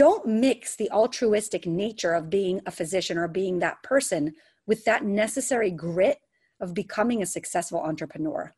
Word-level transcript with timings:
don't 0.00 0.24
mix 0.24 0.76
the 0.76 0.90
altruistic 0.92 1.66
nature 1.66 2.14
of 2.14 2.30
being 2.30 2.58
a 2.64 2.70
physician 2.70 3.18
or 3.18 3.28
being 3.28 3.58
that 3.58 3.82
person 3.82 4.32
with 4.66 4.82
that 4.86 5.04
necessary 5.04 5.70
grit 5.70 6.16
of 6.58 6.72
becoming 6.72 7.20
a 7.20 7.26
successful 7.26 7.78
entrepreneur 7.78 8.50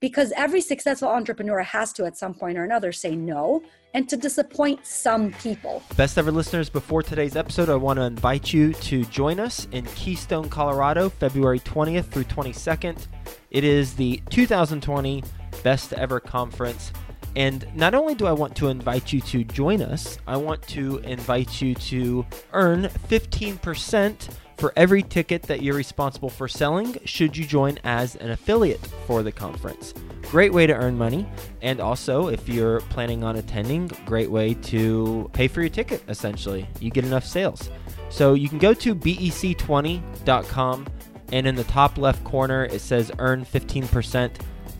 because 0.00 0.32
every 0.36 0.60
successful 0.60 1.08
entrepreneur 1.08 1.60
has 1.60 1.92
to 1.92 2.06
at 2.06 2.16
some 2.16 2.34
point 2.34 2.58
or 2.58 2.64
another 2.64 2.90
say 2.90 3.14
no 3.14 3.62
and 3.94 4.08
to 4.08 4.16
disappoint 4.16 4.84
some 4.84 5.30
people. 5.34 5.80
Best 5.96 6.18
ever 6.18 6.32
listeners, 6.32 6.68
before 6.68 7.04
today's 7.04 7.36
episode, 7.36 7.68
I 7.68 7.76
want 7.76 7.98
to 7.98 8.02
invite 8.02 8.52
you 8.52 8.72
to 8.72 9.04
join 9.04 9.38
us 9.38 9.68
in 9.70 9.84
Keystone, 9.94 10.48
Colorado, 10.48 11.08
February 11.08 11.60
20th 11.60 12.06
through 12.06 12.24
22nd. 12.24 13.06
It 13.52 13.62
is 13.62 13.94
the 13.94 14.20
2020 14.30 15.22
Best 15.62 15.92
Ever 15.92 16.18
Conference. 16.18 16.92
And 17.36 17.66
not 17.74 17.94
only 17.94 18.14
do 18.14 18.26
I 18.26 18.32
want 18.32 18.56
to 18.56 18.68
invite 18.68 19.12
you 19.12 19.20
to 19.22 19.44
join 19.44 19.82
us, 19.82 20.18
I 20.26 20.36
want 20.36 20.62
to 20.68 20.98
invite 20.98 21.62
you 21.62 21.74
to 21.76 22.26
earn 22.52 22.84
15% 23.08 24.28
for 24.56 24.72
every 24.76 25.02
ticket 25.02 25.42
that 25.44 25.62
you're 25.62 25.74
responsible 25.74 26.28
for 26.28 26.46
selling 26.46 26.98
should 27.06 27.36
you 27.36 27.46
join 27.46 27.78
as 27.82 28.16
an 28.16 28.30
affiliate 28.30 28.84
for 29.06 29.22
the 29.22 29.32
conference. 29.32 29.94
Great 30.30 30.52
way 30.52 30.66
to 30.66 30.74
earn 30.74 30.98
money. 30.98 31.26
And 31.62 31.80
also, 31.80 32.28
if 32.28 32.48
you're 32.48 32.80
planning 32.82 33.24
on 33.24 33.36
attending, 33.36 33.90
great 34.04 34.30
way 34.30 34.54
to 34.54 35.30
pay 35.32 35.48
for 35.48 35.60
your 35.60 35.70
ticket, 35.70 36.02
essentially. 36.08 36.68
You 36.78 36.90
get 36.90 37.04
enough 37.04 37.24
sales. 37.24 37.70
So 38.10 38.34
you 38.34 38.48
can 38.48 38.58
go 38.58 38.74
to 38.74 38.94
bec20.com, 38.94 40.86
and 41.32 41.46
in 41.46 41.54
the 41.54 41.64
top 41.64 41.96
left 41.96 42.22
corner, 42.24 42.64
it 42.66 42.80
says 42.80 43.10
earn 43.18 43.44
15% 43.44 44.30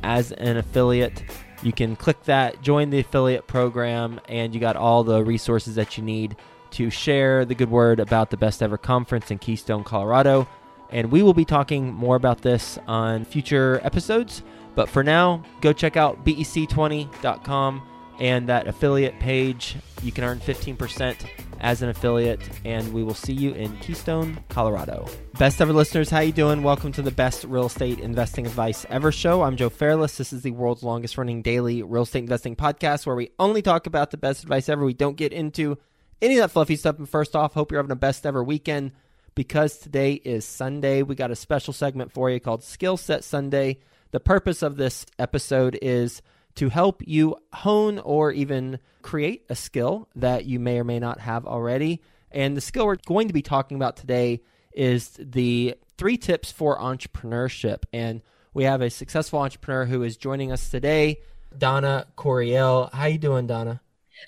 as 0.03 0.33
an 0.33 0.57
affiliate. 0.59 1.23
You 1.63 1.73
can 1.73 1.97
click 1.97 2.25
that, 2.25 2.63
join 2.63 2.91
the 2.91 3.01
affiliate 3.01 3.47
program, 3.47 4.21
and 4.29 4.55
you 4.55 4.61
got 4.61 4.77
all 4.77 5.05
the 5.05 5.23
resources 5.23 5.75
that 5.75 5.99
you 5.99 6.05
need 6.05 6.37
to 6.73 6.89
share 6.89 7.45
the 7.45 7.55
good 7.55 7.71
word 7.71 8.01
about 8.01 8.31
the 8.31 8.37
Best 8.37 8.63
Ever 8.63 8.79
Conference 8.79 9.31
in 9.31 9.39
Keystone, 9.39 9.85
Colorado. 9.85 10.49
And 10.91 11.11
we 11.13 11.23
will 11.23 11.35
be 11.35 11.45
talking 11.45 11.93
more 11.93 12.17
about 12.17 12.43
this 12.43 12.79
on 12.87 13.25
future 13.25 13.81
episodes. 13.83 14.43
But 14.75 14.89
for 14.89 15.03
now, 15.03 15.43
go 15.61 15.73
check 15.73 15.97
out 15.97 16.25
bec20.com 16.25 17.83
and 18.19 18.49
that 18.49 18.67
affiliate 18.67 19.19
page. 19.19 19.77
You 20.03 20.13
can 20.13 20.25
earn 20.25 20.41
15% 20.41 21.27
as 21.61 21.83
an 21.83 21.89
affiliate, 21.89 22.41
and 22.65 22.93
we 22.93 23.03
will 23.03 23.15
see 23.15 23.33
you 23.33 23.53
in 23.53 23.77
Keystone, 23.79 24.43
Colorado. 24.49 25.07
Best 25.39 25.61
ever 25.61 25.73
listeners, 25.73 26.11
how 26.11 26.21
you 26.21 26.33
doing? 26.33 26.63
Welcome 26.63 26.93
to 26.93 27.03
the 27.03 27.11
best 27.11 27.45
real 27.45 27.67
estate 27.67 27.99
investing 27.99 28.47
advice 28.47 28.87
ever 28.89 29.13
show. 29.13 29.43
I'm 29.43 29.57
Joe 29.57 29.69
Fairless. 29.69 30.17
This 30.17 30.33
is 30.33 30.43
the 30.43 30.51
world's 30.51 30.83
longest 30.83 31.19
running 31.19 31.43
daily 31.43 31.83
real 31.83 32.03
estate 32.03 32.21
investing 32.21 32.57
podcast 32.57 33.07
where 33.07 33.17
we 33.17 33.31
only 33.39 33.63
talk 33.63 33.87
about 33.87 34.11
the 34.11 34.17
best 34.17 34.43
advice 34.43 34.69
ever. 34.69 34.85
We 34.85 34.95
don't 34.95 35.17
get 35.17 35.33
into 35.33 35.79
any 36.23 36.37
of 36.39 36.43
that 36.43 36.51
fluffy 36.51 36.77
stuff. 36.77 36.99
And 36.99 37.09
first 37.09 37.37
off, 37.37 37.55
hope 37.55 37.71
you're 37.71 37.79
having 37.79 37.93
a 37.93 37.97
best 37.97 38.27
ever 38.27 38.43
weekend 38.43 38.93
because 39.35 39.79
today 39.79 40.15
is 40.15 40.45
Sunday. 40.45 41.03
We 41.03 41.15
got 41.15 41.31
a 41.31 41.37
special 41.37 41.73
segment 41.73 42.13
for 42.13 42.31
you 42.31 42.41
called 42.41 42.65
Skill 42.65 42.97
Set 42.97 43.25
Sunday. 43.25 43.79
The 44.11 44.21
purpose 44.21 44.63
of 44.63 44.77
this 44.77 45.07
episode 45.19 45.79
is 45.81 46.21
to 46.57 46.69
help 46.69 47.03
you 47.07 47.37
hone 47.53 47.99
or 47.99 48.33
even 48.33 48.79
create 49.03 49.45
a 49.49 49.55
skill 49.55 50.09
that 50.15 50.45
you 50.45 50.59
may 50.59 50.79
or 50.79 50.85
may 50.85 50.99
not 50.99 51.21
have 51.21 51.47
already. 51.47 52.03
And 52.31 52.57
the 52.57 52.61
skill 52.61 52.87
we're 52.87 52.97
going 53.07 53.29
to 53.29 53.35
be 53.35 53.43
talking 53.43 53.77
about 53.77 53.97
today 53.97 54.41
is 54.73 55.19
the 55.19 55.75
three 55.99 56.17
tips 56.17 56.53
for 56.53 56.79
entrepreneurship. 56.79 57.85
And 57.93 58.23
we 58.55 58.65
have 58.65 58.83
a 58.83 58.91
successful 58.91 59.41
entrepreneur 59.41 59.85
who 59.85 60.03
is 60.03 60.17
joining 60.17 60.53
us 60.53 60.69
today, 60.69 61.21
Donna 61.57 62.07
Corriel. 62.17 62.91
How 62.93 63.07
you 63.07 63.19
doing, 63.19 63.47
Donna? 63.47 63.81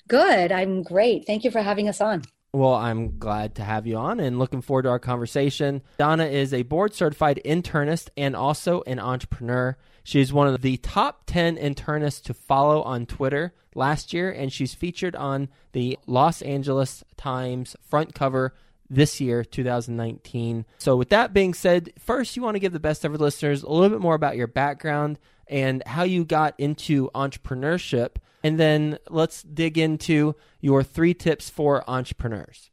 Good. 0.07 0.51
I'm 0.51 0.83
great. 0.83 1.25
Thank 1.25 1.43
you 1.43 1.51
for 1.51 1.61
having 1.61 1.87
us 1.87 2.01
on. 2.01 2.23
Well, 2.55 2.75
I'm 2.75 3.17
glad 3.17 3.55
to 3.55 3.63
have 3.63 3.87
you 3.87 3.97
on 3.97 4.19
and 4.19 4.37
looking 4.37 4.61
forward 4.61 4.83
to 4.83 4.89
our 4.89 4.99
conversation. 4.99 5.81
Donna 5.97 6.25
is 6.25 6.53
a 6.53 6.61
board 6.61 6.93
certified 6.93 7.41
internist 7.43 8.09
and 8.15 8.35
also 8.35 8.83
an 8.85 8.99
entrepreneur. 8.99 9.75
She's 10.03 10.33
one 10.33 10.47
of 10.47 10.61
the 10.61 10.77
top 10.77 11.23
10 11.25 11.57
internists 11.57 12.21
to 12.23 12.33
follow 12.33 12.81
on 12.83 13.05
Twitter 13.05 13.53
last 13.73 14.13
year, 14.13 14.31
and 14.31 14.51
she's 14.51 14.73
featured 14.73 15.15
on 15.15 15.49
the 15.71 15.97
Los 16.05 16.41
Angeles 16.41 17.03
Times 17.17 17.75
front 17.81 18.13
cover 18.13 18.53
this 18.89 19.21
year, 19.21 19.43
2019. 19.43 20.65
So, 20.77 20.95
with 20.95 21.09
that 21.09 21.33
being 21.33 21.53
said, 21.53 21.93
first, 21.97 22.35
you 22.35 22.43
want 22.43 22.55
to 22.55 22.59
give 22.59 22.73
the 22.73 22.79
best 22.79 23.05
ever 23.05 23.17
listeners 23.17 23.63
a 23.63 23.69
little 23.69 23.89
bit 23.89 24.01
more 24.01 24.15
about 24.15 24.35
your 24.35 24.47
background 24.47 25.19
and 25.47 25.81
how 25.85 26.03
you 26.03 26.25
got 26.25 26.53
into 26.59 27.09
entrepreneurship 27.15 28.17
and 28.43 28.59
then 28.59 28.97
let's 29.09 29.41
dig 29.41 29.77
into 29.77 30.35
your 30.59 30.83
three 30.83 31.13
tips 31.13 31.49
for 31.49 31.89
entrepreneurs. 31.89 32.69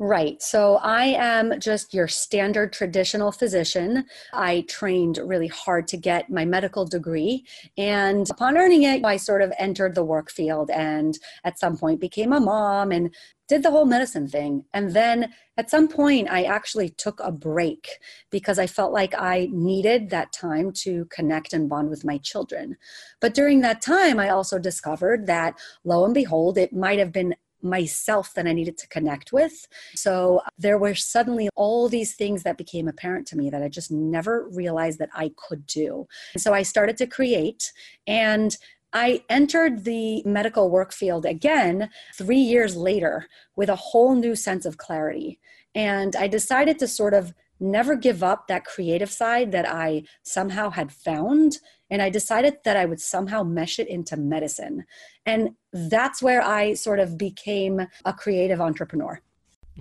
Right. 0.00 0.40
So 0.40 0.76
I 0.76 1.06
am 1.06 1.58
just 1.58 1.92
your 1.92 2.06
standard 2.06 2.72
traditional 2.72 3.32
physician. 3.32 4.04
I 4.32 4.64
trained 4.68 5.18
really 5.18 5.48
hard 5.48 5.88
to 5.88 5.96
get 5.96 6.30
my 6.30 6.44
medical 6.44 6.84
degree. 6.84 7.44
And 7.76 8.30
upon 8.30 8.56
earning 8.56 8.84
it, 8.84 9.04
I 9.04 9.16
sort 9.16 9.42
of 9.42 9.52
entered 9.58 9.96
the 9.96 10.04
work 10.04 10.30
field 10.30 10.70
and 10.70 11.18
at 11.42 11.58
some 11.58 11.76
point 11.76 12.00
became 12.00 12.32
a 12.32 12.38
mom 12.38 12.92
and 12.92 13.12
did 13.48 13.64
the 13.64 13.72
whole 13.72 13.86
medicine 13.86 14.28
thing. 14.28 14.64
And 14.72 14.92
then 14.92 15.32
at 15.56 15.70
some 15.70 15.88
point, 15.88 16.28
I 16.30 16.44
actually 16.44 16.90
took 16.90 17.18
a 17.18 17.32
break 17.32 17.88
because 18.30 18.60
I 18.60 18.68
felt 18.68 18.92
like 18.92 19.14
I 19.18 19.48
needed 19.50 20.10
that 20.10 20.32
time 20.32 20.70
to 20.84 21.06
connect 21.06 21.52
and 21.52 21.68
bond 21.68 21.90
with 21.90 22.04
my 22.04 22.18
children. 22.18 22.76
But 23.20 23.34
during 23.34 23.62
that 23.62 23.82
time, 23.82 24.20
I 24.20 24.28
also 24.28 24.60
discovered 24.60 25.26
that 25.26 25.58
lo 25.82 26.04
and 26.04 26.14
behold, 26.14 26.56
it 26.56 26.72
might 26.72 27.00
have 27.00 27.10
been 27.10 27.34
myself 27.62 28.34
that 28.34 28.46
I 28.46 28.52
needed 28.52 28.78
to 28.78 28.88
connect 28.88 29.32
with. 29.32 29.66
So 29.94 30.42
there 30.58 30.78
were 30.78 30.94
suddenly 30.94 31.48
all 31.54 31.88
these 31.88 32.14
things 32.14 32.42
that 32.42 32.58
became 32.58 32.88
apparent 32.88 33.26
to 33.28 33.36
me 33.36 33.50
that 33.50 33.62
I 33.62 33.68
just 33.68 33.90
never 33.90 34.48
realized 34.50 34.98
that 34.98 35.10
I 35.14 35.32
could 35.36 35.66
do. 35.66 36.06
And 36.34 36.42
so 36.42 36.52
I 36.54 36.62
started 36.62 36.96
to 36.98 37.06
create 37.06 37.72
and 38.06 38.56
I 38.92 39.22
entered 39.28 39.84
the 39.84 40.22
medical 40.24 40.70
work 40.70 40.92
field 40.92 41.26
again 41.26 41.90
three 42.16 42.38
years 42.38 42.76
later 42.76 43.26
with 43.54 43.68
a 43.68 43.76
whole 43.76 44.14
new 44.14 44.34
sense 44.34 44.64
of 44.64 44.78
clarity. 44.78 45.38
And 45.74 46.16
I 46.16 46.26
decided 46.26 46.78
to 46.78 46.88
sort 46.88 47.12
of 47.12 47.34
never 47.60 47.96
give 47.96 48.22
up 48.22 48.46
that 48.46 48.64
creative 48.64 49.10
side 49.10 49.52
that 49.52 49.68
I 49.68 50.04
somehow 50.22 50.70
had 50.70 50.92
found. 50.92 51.58
And 51.90 52.02
I 52.02 52.10
decided 52.10 52.58
that 52.64 52.76
I 52.76 52.84
would 52.84 53.00
somehow 53.00 53.42
mesh 53.42 53.78
it 53.78 53.88
into 53.88 54.16
medicine. 54.16 54.84
And 55.24 55.50
that's 55.72 56.22
where 56.22 56.42
I 56.42 56.74
sort 56.74 57.00
of 57.00 57.16
became 57.16 57.80
a 58.04 58.12
creative 58.12 58.60
entrepreneur. 58.60 59.20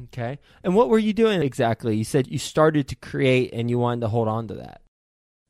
Okay. 0.06 0.40
And 0.64 0.76
what 0.76 0.90
were 0.90 1.00
you 1.00 1.14
doing 1.14 1.42
exactly? 1.42 1.98
You 1.98 2.04
said 2.04 2.28
you 2.28 2.38
started 2.38 2.88
to 2.90 2.96
create 2.96 3.52
and 3.54 3.70
you 3.70 3.80
wanted 3.80 4.02
to 4.02 4.08
hold 4.08 4.28
on 4.28 4.48
to 4.50 4.54
that. 4.56 4.82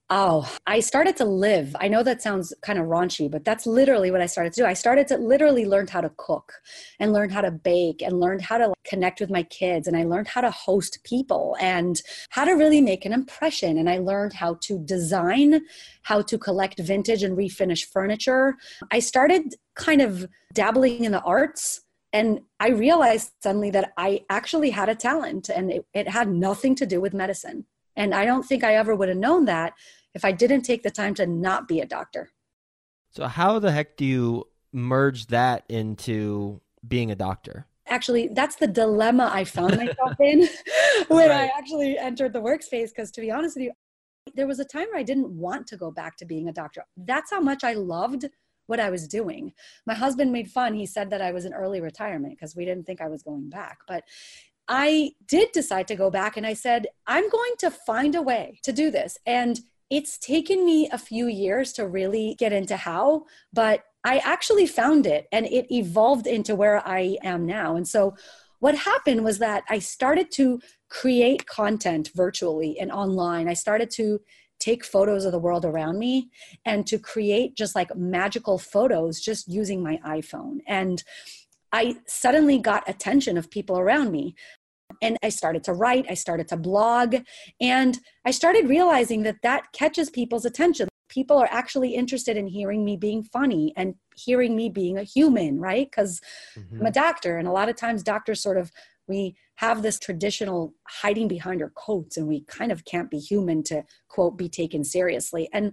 Oh, 0.10 0.50
I 0.66 0.80
started 0.80 1.18
to 1.18 1.26
live. 1.26 1.76
I 1.82 1.90
know 1.90 2.02
that 2.02 2.22
sounds 2.22 2.54
kind 2.62 2.80
of 2.80 2.86
raunchy, 2.86 3.30
but 3.30 3.44
that's 3.44 3.68
literally 3.68 4.10
what 4.10 4.22
I 4.22 4.26
started 4.26 4.54
to 4.54 4.62
do. 4.62 4.66
I 4.66 4.74
started 4.74 5.06
to 5.10 5.18
literally 5.18 5.66
learn 5.66 5.86
how 5.88 6.00
to 6.00 6.12
cook 6.16 6.54
and 6.98 7.12
learn 7.12 7.30
how 7.30 7.42
to 7.42 7.52
bake 7.52 8.02
and 8.02 8.18
learned 8.18 8.42
how 8.42 8.58
to 8.58 8.74
connect 8.86 9.20
with 9.20 9.30
my 9.30 9.44
kids 9.44 9.86
and 9.86 9.98
I 9.98 10.06
learned 10.06 10.30
how 10.30 10.40
to 10.40 10.50
host 10.50 11.00
people 11.04 11.58
and 11.60 12.02
how 12.30 12.46
to 12.46 12.54
really 12.54 12.80
make 12.80 13.04
an 13.04 13.12
impression 13.12 13.78
and 13.78 13.90
I 13.90 13.98
learned 13.98 14.32
how 14.32 14.58
to 14.62 14.80
design, 14.80 15.60
how 16.04 16.22
to 16.22 16.38
collect 16.38 16.80
vintage 16.80 17.22
and 17.22 17.38
refinish 17.38 17.84
furniture. 17.84 18.56
I 18.92 19.00
started 19.00 19.56
kind 19.76 20.02
of 20.02 20.30
dabbling 20.54 21.04
in 21.04 21.12
the 21.12 21.22
arts 21.24 21.82
and 22.14 22.40
I 22.62 22.70
realized 22.70 23.32
suddenly 23.44 23.72
that 23.72 23.92
I 23.98 24.22
actually 24.30 24.70
had 24.70 24.88
a 24.88 24.96
talent 24.96 25.50
and 25.50 25.70
it, 25.70 25.86
it 25.94 26.08
had 26.08 26.30
nothing 26.30 26.76
to 26.76 26.86
do 26.86 27.02
with 27.02 27.14
medicine. 27.14 27.66
And 27.98 28.14
I 28.14 28.26
don't 28.26 28.44
think 28.44 28.64
I 28.64 28.76
ever 28.76 28.96
would 28.96 29.10
have 29.10 29.18
known 29.18 29.46
that 29.46 29.74
if 30.18 30.26
I 30.26 30.32
didn't 30.32 30.64
take 30.64 30.82
the 30.82 30.90
time 30.90 31.14
to 31.14 31.28
not 31.28 31.68
be 31.68 31.80
a 31.80 31.86
doctor. 31.86 32.32
So, 33.12 33.28
how 33.28 33.60
the 33.60 33.72
heck 33.72 33.96
do 33.96 34.04
you 34.04 34.48
merge 34.74 35.28
that 35.28 35.64
into 35.70 36.60
being 36.88 37.12
a 37.12 37.16
doctor? 37.16 37.68
Actually, 37.88 38.30
that's 38.30 38.56
the 38.56 38.68
dilemma 38.68 39.30
I 39.32 39.44
found 39.44 39.78
myself 39.78 40.14
in 40.20 40.50
when 41.08 41.30
right. 41.30 41.50
I 41.50 41.52
actually 41.58 41.98
entered 41.98 42.34
the 42.34 42.42
workspace. 42.42 42.90
Because 42.90 43.12
to 43.12 43.22
be 43.22 43.32
honest 43.32 43.56
with 43.56 43.66
you, 43.66 43.72
there 44.36 44.48
was 44.48 44.60
a 44.60 44.66
time 44.66 44.88
where 44.88 45.00
I 45.00 45.04
didn't 45.04 45.30
want 45.30 45.68
to 45.68 45.78
go 45.78 45.92
back 45.92 46.18
to 46.18 46.26
being 46.26 46.50
a 46.50 46.54
doctor. 46.54 46.84
That's 46.98 47.32
how 47.32 47.40
much 47.40 47.64
I 47.64 47.74
loved 47.74 48.26
what 48.66 48.80
I 48.80 48.90
was 48.90 49.08
doing. 49.08 49.54
My 49.86 49.94
husband 49.94 50.32
made 50.34 50.50
fun. 50.50 50.74
He 50.74 50.88
said 50.88 51.12
that 51.12 51.22
I 51.22 51.32
was 51.32 51.46
in 51.46 51.54
early 51.54 51.80
retirement 51.80 52.34
because 52.34 52.56
we 52.56 52.66
didn't 52.66 52.86
think 52.86 53.02
I 53.02 53.08
was 53.08 53.24
going 53.24 53.50
back. 53.50 53.78
But 53.88 54.04
I 54.68 55.12
did 55.28 55.52
decide 55.54 55.88
to 55.88 55.96
go 55.96 56.10
back 56.10 56.36
and 56.36 56.46
I 56.46 56.54
said, 56.54 56.88
I'm 57.06 57.30
going 57.30 57.54
to 57.60 57.72
find 57.72 58.16
a 58.16 58.22
way 58.22 58.60
to 58.64 58.74
do 58.74 58.92
this. 58.92 59.18
And 59.26 59.60
it's 59.90 60.18
taken 60.18 60.66
me 60.66 60.90
a 60.92 60.98
few 60.98 61.28
years 61.28 61.72
to 61.74 61.88
really 61.88 62.36
get 62.38 62.54
into 62.54 62.76
how, 62.76 63.26
but 63.54 63.84
I 64.04 64.18
actually 64.20 64.68
found 64.68 65.06
it 65.06 65.28
and 65.32 65.46
it 65.46 65.72
evolved 65.72 66.28
into 66.28 66.56
where 66.56 66.86
I 66.88 67.18
am 67.24 67.46
now. 67.46 67.76
And 67.76 67.88
so 67.88 68.16
what 68.60 68.76
happened 68.76 69.24
was 69.24 69.40
that 69.40 69.64
I 69.70 69.80
started 69.80 70.32
to 70.34 70.60
create 70.90 71.46
content 71.46 72.12
virtually 72.16 72.80
and 72.80 72.92
online. 72.92 73.48
I 73.48 73.54
started 73.54 73.92
to 73.92 74.20
take 74.60 74.84
photos 74.84 75.26
of 75.26 75.32
the 75.32 75.40
world 75.40 75.66
around 75.66 76.00
me 76.00 76.30
and 76.66 76.88
to 76.88 76.98
create 76.98 77.56
just 77.56 77.76
like 77.76 77.96
magical 77.96 78.58
photos 78.58 79.20
just 79.22 79.48
using 79.48 79.84
my 79.84 80.00
iPhone. 80.06 80.60
And 80.68 81.04
I 81.72 81.98
suddenly 82.08 82.60
got 82.60 82.90
attention 82.90 83.38
of 83.38 83.52
people 83.52 83.78
around 83.78 84.12
me. 84.12 84.36
And 85.02 85.18
I 85.24 85.30
started 85.30 85.64
to 85.66 85.74
write, 85.74 86.06
I 86.10 86.14
started 86.14 86.48
to 86.50 86.58
blog, 86.58 87.16
and 87.62 88.00
I 88.26 88.32
started 88.32 88.70
realizing 88.70 89.24
that 89.24 89.38
that 89.44 89.72
catches 89.74 90.10
people's 90.10 90.46
attention. 90.46 90.88
People 91.10 91.38
are 91.38 91.50
actually 91.52 91.96
interested 91.96 92.38
in 92.38 92.48
hearing 92.48 92.84
me 92.84 92.98
being 92.98 93.24
funny 93.24 93.74
and 93.78 93.96
hearing 94.16 94.56
me 94.56 94.70
being 94.70 94.98
a 94.98 95.04
human, 95.04 95.60
right? 95.60 95.90
Because 95.90 96.22
mm-hmm. 96.58 96.82
I'm 96.82 96.86
a 96.88 96.92
doctor, 96.92 97.38
and 97.38 97.48
a 97.48 97.52
lot 97.52 97.70
of 97.70 97.76
times 97.76 98.04
doctors 98.04 98.42
sort 98.42 98.58
of 98.58 98.72
we 99.08 99.36
have 99.56 99.82
this 99.82 100.00
traditional 100.00 100.74
hiding 100.88 101.28
behind 101.28 101.62
our 101.62 101.72
coats 101.72 102.18
and 102.18 102.28
we 102.28 102.42
kind 102.42 102.72
of 102.72 102.86
can't 102.86 103.10
be 103.10 103.20
human 103.20 103.64
to 103.64 103.84
quote 104.08 104.38
be 104.38 104.50
taken 104.50 104.84
seriously 104.84 105.50
and 105.54 105.72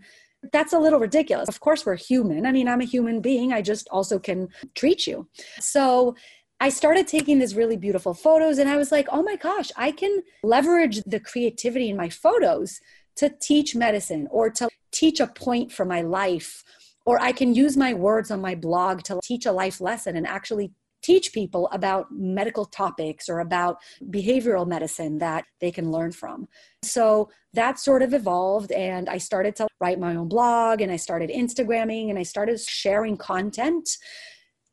that's 0.52 0.72
a 0.72 0.78
little 0.78 0.98
ridiculous 0.98 1.48
of 1.48 1.60
course 1.60 1.86
we're 1.86 1.96
human 1.96 2.46
i 2.46 2.52
mean 2.52 2.68
i'm 2.68 2.80
a 2.80 2.86
human 2.86 3.20
being 3.20 3.52
i 3.52 3.60
just 3.60 3.88
also 3.90 4.18
can 4.18 4.48
treat 4.74 5.06
you 5.06 5.28
so 5.60 6.14
I 6.60 6.68
started 6.68 7.06
taking 7.06 7.38
these 7.38 7.56
really 7.56 7.76
beautiful 7.76 8.14
photos 8.14 8.58
and 8.58 8.68
I 8.68 8.76
was 8.76 8.92
like, 8.92 9.08
oh 9.10 9.22
my 9.22 9.36
gosh, 9.36 9.70
I 9.76 9.90
can 9.90 10.22
leverage 10.42 11.02
the 11.04 11.20
creativity 11.20 11.90
in 11.90 11.96
my 11.96 12.08
photos 12.08 12.80
to 13.16 13.28
teach 13.40 13.74
medicine 13.74 14.28
or 14.30 14.50
to 14.50 14.68
teach 14.92 15.20
a 15.20 15.26
point 15.26 15.72
for 15.72 15.84
my 15.84 16.02
life. 16.02 16.64
Or 17.06 17.20
I 17.20 17.32
can 17.32 17.54
use 17.54 17.76
my 17.76 17.92
words 17.92 18.30
on 18.30 18.40
my 18.40 18.54
blog 18.54 19.02
to 19.04 19.20
teach 19.22 19.46
a 19.46 19.52
life 19.52 19.80
lesson 19.80 20.16
and 20.16 20.26
actually 20.26 20.72
teach 21.02 21.34
people 21.34 21.68
about 21.70 22.06
medical 22.10 22.64
topics 22.64 23.28
or 23.28 23.40
about 23.40 23.76
behavioral 24.10 24.66
medicine 24.66 25.18
that 25.18 25.44
they 25.60 25.70
can 25.70 25.90
learn 25.90 26.10
from. 26.10 26.48
So 26.82 27.28
that 27.52 27.78
sort 27.78 28.00
of 28.00 28.14
evolved, 28.14 28.72
and 28.72 29.10
I 29.10 29.18
started 29.18 29.54
to 29.56 29.68
write 29.82 30.00
my 30.00 30.16
own 30.16 30.28
blog 30.28 30.80
and 30.80 30.90
I 30.90 30.96
started 30.96 31.28
Instagramming 31.28 32.08
and 32.08 32.18
I 32.18 32.22
started 32.22 32.58
sharing 32.58 33.18
content. 33.18 33.98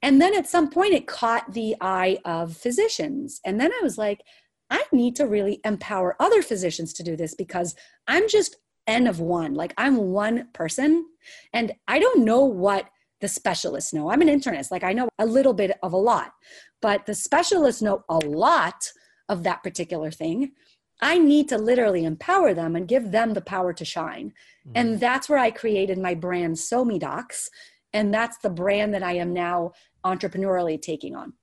And 0.02 0.22
then 0.22 0.36
at 0.36 0.48
some 0.48 0.70
point, 0.70 0.94
it 0.94 1.08
caught 1.08 1.54
the 1.54 1.76
eye 1.80 2.18
of 2.26 2.58
physicians. 2.58 3.40
And 3.46 3.60
then 3.60 3.72
I 3.72 3.84
was 3.84 3.98
like, 3.98 4.22
I 4.70 4.84
need 4.92 5.16
to 5.18 5.28
really 5.28 5.60
empower 5.66 6.16
other 6.20 6.42
physicians 6.42 6.94
to 6.94 7.04
do 7.04 7.16
this 7.16 7.36
because 7.36 7.76
I'm 8.08 8.28
just 8.30 8.56
N 8.88 9.06
of 9.06 9.20
one. 9.20 9.54
Like 9.54 9.74
I'm 9.78 9.98
one 9.98 10.48
person 10.54 11.06
and 11.54 11.74
I 11.88 12.00
don't 12.00 12.26
know 12.26 12.46
what 12.46 12.90
the 13.20 13.28
specialists 13.28 13.94
know. 13.94 14.10
I'm 14.10 14.22
an 14.22 14.28
internist, 14.28 14.72
like 14.72 14.84
I 14.84 14.94
know 14.94 15.10
a 15.20 15.26
little 15.26 15.54
bit 15.54 15.78
of 15.84 15.94
a 15.94 15.98
lot, 15.98 16.34
but 16.82 17.06
the 17.06 17.14
specialists 17.14 17.82
know 17.82 18.04
a 18.10 18.18
lot 18.18 18.92
of 19.30 19.44
that 19.44 19.62
particular 19.62 20.10
thing. 20.10 20.54
I 21.02 21.18
need 21.18 21.50
to 21.50 21.58
literally 21.58 22.04
empower 22.04 22.54
them 22.54 22.76
and 22.76 22.88
give 22.88 23.12
them 23.12 23.34
the 23.34 23.42
power 23.42 23.74
to 23.74 23.86
shine. 23.86 24.34
Mm-hmm. 24.68 24.72
And 24.76 25.00
that's 25.00 25.28
where 25.28 25.40
I 25.40 25.52
created 25.52 25.98
my 25.98 26.14
brand, 26.14 26.56
SoMe 26.56 27.00
Docs. 27.00 27.50
And 27.94 28.14
that's 28.14 28.38
the 28.38 28.50
brand 28.50 28.94
that 28.94 29.04
I 29.04 29.14
am 29.14 29.34
now 29.34 29.74
entrepreneurially 30.06 30.82
taking 30.82 31.16
on. 31.16 31.34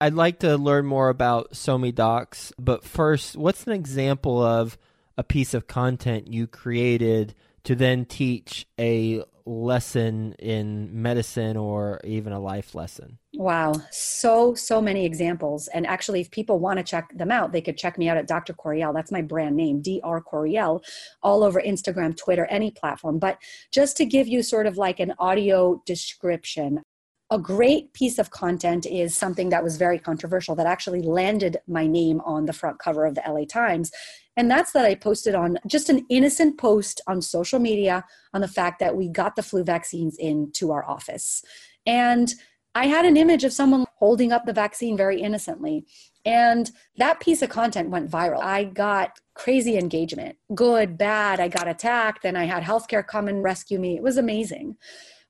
I'd 0.00 0.14
like 0.14 0.40
to 0.40 0.56
learn 0.56 0.86
more 0.86 1.08
about 1.08 1.52
SoMe 1.52 1.94
Docs, 1.94 2.52
but 2.58 2.84
first, 2.84 3.36
what's 3.36 3.66
an 3.66 3.72
example 3.72 4.40
of 4.40 4.78
a 5.16 5.24
piece 5.24 5.54
of 5.54 5.66
content 5.66 6.32
you 6.32 6.46
created 6.46 7.34
to 7.64 7.74
then 7.74 8.04
teach 8.04 8.66
a 8.78 9.24
lesson 9.44 10.34
in 10.38 11.02
medicine 11.02 11.56
or 11.56 12.00
even 12.04 12.32
a 12.32 12.38
life 12.38 12.76
lesson? 12.76 13.18
Wow, 13.38 13.74
so 13.92 14.52
so 14.54 14.82
many 14.82 15.06
examples. 15.06 15.68
And 15.68 15.86
actually, 15.86 16.20
if 16.20 16.28
people 16.32 16.58
want 16.58 16.78
to 16.78 16.82
check 16.82 17.08
them 17.14 17.30
out, 17.30 17.52
they 17.52 17.60
could 17.60 17.78
check 17.78 17.96
me 17.96 18.08
out 18.08 18.16
at 18.16 18.26
Dr. 18.26 18.52
Corriel. 18.52 18.92
That's 18.92 19.12
my 19.12 19.22
brand 19.22 19.54
name, 19.54 19.80
Dr. 19.80 20.20
Corriel, 20.22 20.82
all 21.22 21.44
over 21.44 21.62
Instagram, 21.62 22.16
Twitter, 22.16 22.46
any 22.46 22.72
platform. 22.72 23.20
But 23.20 23.38
just 23.70 23.96
to 23.98 24.04
give 24.04 24.26
you 24.26 24.42
sort 24.42 24.66
of 24.66 24.76
like 24.76 24.98
an 24.98 25.14
audio 25.20 25.80
description, 25.86 26.82
a 27.30 27.38
great 27.38 27.92
piece 27.92 28.18
of 28.18 28.32
content 28.32 28.86
is 28.86 29.16
something 29.16 29.50
that 29.50 29.62
was 29.62 29.76
very 29.76 30.00
controversial 30.00 30.56
that 30.56 30.66
actually 30.66 31.02
landed 31.02 31.58
my 31.68 31.86
name 31.86 32.20
on 32.22 32.46
the 32.46 32.52
front 32.52 32.80
cover 32.80 33.06
of 33.06 33.14
the 33.14 33.22
LA 33.24 33.44
Times. 33.44 33.92
And 34.36 34.50
that's 34.50 34.72
that 34.72 34.84
I 34.84 34.96
posted 34.96 35.36
on 35.36 35.58
just 35.64 35.88
an 35.90 36.04
innocent 36.10 36.58
post 36.58 37.00
on 37.06 37.22
social 37.22 37.60
media 37.60 38.04
on 38.34 38.40
the 38.40 38.48
fact 38.48 38.80
that 38.80 38.96
we 38.96 39.08
got 39.08 39.36
the 39.36 39.44
flu 39.44 39.62
vaccines 39.62 40.16
into 40.18 40.72
our 40.72 40.84
office. 40.84 41.44
And 41.86 42.34
I 42.78 42.86
had 42.86 43.04
an 43.04 43.16
image 43.16 43.42
of 43.42 43.52
someone 43.52 43.86
holding 43.96 44.30
up 44.30 44.46
the 44.46 44.52
vaccine 44.52 44.96
very 44.96 45.20
innocently. 45.20 45.84
And 46.24 46.70
that 46.96 47.18
piece 47.18 47.42
of 47.42 47.48
content 47.48 47.90
went 47.90 48.08
viral. 48.08 48.40
I 48.40 48.62
got 48.62 49.18
crazy 49.34 49.76
engagement, 49.76 50.36
good, 50.54 50.96
bad. 50.96 51.40
I 51.40 51.48
got 51.48 51.66
attacked, 51.66 52.24
and 52.24 52.38
I 52.38 52.44
had 52.44 52.62
healthcare 52.62 53.04
come 53.04 53.26
and 53.26 53.42
rescue 53.42 53.80
me. 53.80 53.96
It 53.96 54.02
was 54.04 54.16
amazing. 54.16 54.76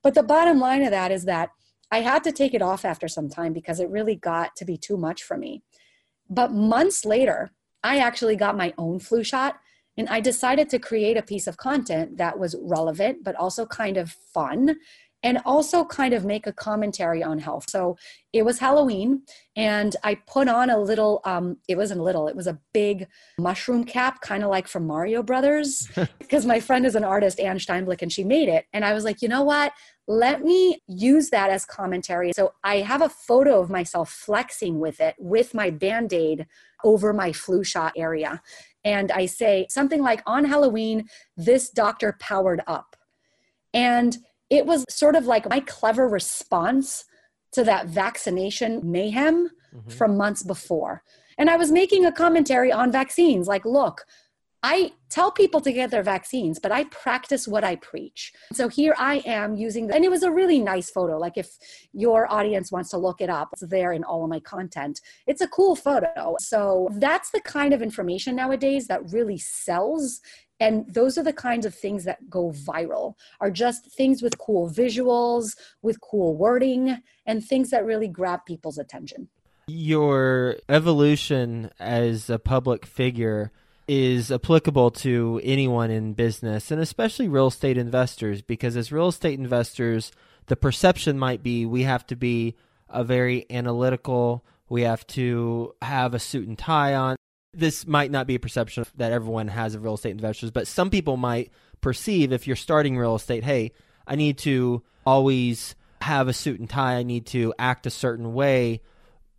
But 0.02 0.12
the 0.12 0.22
bottom 0.22 0.60
line 0.60 0.82
of 0.82 0.90
that 0.90 1.10
is 1.10 1.24
that 1.24 1.48
I 1.90 2.02
had 2.02 2.22
to 2.24 2.32
take 2.32 2.52
it 2.52 2.60
off 2.60 2.84
after 2.84 3.08
some 3.08 3.30
time 3.30 3.54
because 3.54 3.80
it 3.80 3.88
really 3.88 4.14
got 4.14 4.54
to 4.56 4.66
be 4.66 4.76
too 4.76 4.98
much 4.98 5.22
for 5.22 5.38
me. 5.38 5.62
But 6.28 6.52
months 6.52 7.06
later, 7.06 7.52
I 7.82 7.96
actually 7.96 8.36
got 8.36 8.58
my 8.58 8.74
own 8.76 8.98
flu 8.98 9.24
shot 9.24 9.56
and 9.96 10.08
I 10.08 10.20
decided 10.20 10.68
to 10.70 10.78
create 10.78 11.16
a 11.16 11.22
piece 11.22 11.46
of 11.46 11.56
content 11.56 12.18
that 12.18 12.38
was 12.38 12.54
relevant, 12.60 13.24
but 13.24 13.34
also 13.34 13.64
kind 13.66 13.96
of 13.96 14.10
fun 14.10 14.76
and 15.22 15.38
also 15.44 15.84
kind 15.84 16.14
of 16.14 16.24
make 16.24 16.46
a 16.46 16.52
commentary 16.52 17.22
on 17.22 17.38
health. 17.38 17.66
So 17.68 17.96
it 18.32 18.44
was 18.44 18.58
Halloween, 18.58 19.22
and 19.56 19.96
I 20.04 20.14
put 20.14 20.48
on 20.48 20.70
a 20.70 20.78
little, 20.78 21.20
um, 21.24 21.56
it 21.66 21.76
wasn't 21.76 22.02
little, 22.02 22.28
it 22.28 22.36
was 22.36 22.46
a 22.46 22.58
big 22.72 23.08
mushroom 23.38 23.84
cap, 23.84 24.20
kind 24.20 24.44
of 24.44 24.50
like 24.50 24.68
from 24.68 24.86
Mario 24.86 25.22
Brothers, 25.22 25.88
because 26.18 26.46
my 26.46 26.60
friend 26.60 26.86
is 26.86 26.94
an 26.94 27.04
artist, 27.04 27.40
Anne 27.40 27.58
Steinblick, 27.58 28.02
and 28.02 28.12
she 28.12 28.22
made 28.22 28.48
it. 28.48 28.66
And 28.72 28.84
I 28.84 28.92
was 28.92 29.04
like, 29.04 29.20
you 29.20 29.28
know 29.28 29.42
what? 29.42 29.72
Let 30.06 30.42
me 30.42 30.80
use 30.86 31.30
that 31.30 31.50
as 31.50 31.64
commentary. 31.64 32.32
So 32.32 32.52
I 32.62 32.76
have 32.76 33.02
a 33.02 33.08
photo 33.08 33.60
of 33.60 33.70
myself 33.70 34.10
flexing 34.10 34.78
with 34.78 35.00
it 35.00 35.16
with 35.18 35.52
my 35.52 35.70
band 35.70 36.12
aid 36.12 36.46
over 36.84 37.12
my 37.12 37.32
flu 37.32 37.64
shot 37.64 37.92
area. 37.96 38.40
And 38.84 39.10
I 39.10 39.26
say 39.26 39.66
something 39.68 40.00
like, 40.00 40.22
on 40.26 40.44
Halloween, 40.44 41.08
this 41.36 41.70
doctor 41.70 42.16
powered 42.20 42.62
up. 42.66 42.96
And 43.74 44.16
it 44.50 44.66
was 44.66 44.84
sort 44.88 45.14
of 45.14 45.26
like 45.26 45.48
my 45.48 45.60
clever 45.60 46.08
response 46.08 47.04
to 47.52 47.64
that 47.64 47.86
vaccination 47.86 48.80
mayhem 48.84 49.50
mm-hmm. 49.74 49.90
from 49.90 50.16
months 50.16 50.42
before. 50.42 51.02
And 51.38 51.48
I 51.48 51.56
was 51.56 51.70
making 51.70 52.04
a 52.04 52.12
commentary 52.12 52.72
on 52.72 52.90
vaccines 52.90 53.46
like, 53.46 53.64
look, 53.64 54.04
I 54.62 54.90
tell 55.08 55.30
people 55.30 55.60
to 55.60 55.72
get 55.72 55.92
their 55.92 56.02
vaccines, 56.02 56.58
but 56.58 56.72
I 56.72 56.84
practice 56.84 57.46
what 57.46 57.62
I 57.62 57.76
preach. 57.76 58.32
So 58.52 58.68
here 58.68 58.94
I 58.98 59.22
am 59.24 59.54
using, 59.54 59.86
the, 59.86 59.94
and 59.94 60.04
it 60.04 60.10
was 60.10 60.24
a 60.24 60.32
really 60.32 60.58
nice 60.58 60.90
photo. 60.90 61.16
Like 61.16 61.36
if 61.36 61.56
your 61.92 62.30
audience 62.30 62.72
wants 62.72 62.90
to 62.90 62.98
look 62.98 63.20
it 63.20 63.30
up, 63.30 63.50
it's 63.52 63.62
there 63.62 63.92
in 63.92 64.02
all 64.02 64.24
of 64.24 64.30
my 64.30 64.40
content. 64.40 65.00
It's 65.28 65.42
a 65.42 65.48
cool 65.48 65.76
photo. 65.76 66.34
So 66.40 66.88
that's 66.94 67.30
the 67.30 67.40
kind 67.40 67.72
of 67.72 67.82
information 67.82 68.34
nowadays 68.34 68.88
that 68.88 69.12
really 69.12 69.38
sells 69.38 70.20
and 70.60 70.92
those 70.92 71.16
are 71.16 71.22
the 71.22 71.32
kinds 71.32 71.66
of 71.66 71.74
things 71.74 72.04
that 72.04 72.28
go 72.28 72.50
viral 72.50 73.14
are 73.40 73.50
just 73.50 73.90
things 73.92 74.22
with 74.22 74.38
cool 74.38 74.68
visuals 74.68 75.56
with 75.82 76.00
cool 76.00 76.36
wording 76.36 76.98
and 77.26 77.44
things 77.44 77.70
that 77.70 77.84
really 77.84 78.08
grab 78.08 78.40
people's 78.46 78.78
attention. 78.78 79.28
Your 79.68 80.56
evolution 80.68 81.70
as 81.78 82.30
a 82.30 82.38
public 82.38 82.86
figure 82.86 83.52
is 83.86 84.30
applicable 84.30 84.90
to 84.90 85.40
anyone 85.42 85.90
in 85.90 86.12
business 86.12 86.70
and 86.70 86.80
especially 86.80 87.26
real 87.26 87.46
estate 87.46 87.78
investors 87.78 88.42
because 88.42 88.76
as 88.76 88.92
real 88.92 89.08
estate 89.08 89.38
investors 89.38 90.12
the 90.46 90.56
perception 90.56 91.18
might 91.18 91.42
be 91.42 91.64
we 91.64 91.84
have 91.84 92.06
to 92.06 92.14
be 92.14 92.54
a 92.90 93.02
very 93.02 93.46
analytical 93.50 94.44
we 94.68 94.82
have 94.82 95.06
to 95.06 95.74
have 95.80 96.12
a 96.12 96.18
suit 96.18 96.46
and 96.46 96.58
tie 96.58 96.94
on 96.94 97.16
this 97.52 97.86
might 97.86 98.10
not 98.10 98.26
be 98.26 98.34
a 98.34 98.40
perception 98.40 98.84
that 98.96 99.12
everyone 99.12 99.48
has 99.48 99.74
of 99.74 99.82
real 99.82 99.94
estate 99.94 100.10
investors, 100.10 100.50
but 100.50 100.66
some 100.66 100.90
people 100.90 101.16
might 101.16 101.50
perceive 101.80 102.32
if 102.32 102.46
you're 102.46 102.56
starting 102.56 102.96
real 102.96 103.16
estate, 103.16 103.44
hey, 103.44 103.72
I 104.06 104.16
need 104.16 104.38
to 104.38 104.82
always 105.06 105.74
have 106.02 106.28
a 106.28 106.32
suit 106.32 106.60
and 106.60 106.68
tie, 106.68 106.96
I 106.96 107.02
need 107.02 107.26
to 107.26 107.54
act 107.58 107.86
a 107.86 107.90
certain 107.90 108.34
way. 108.34 108.82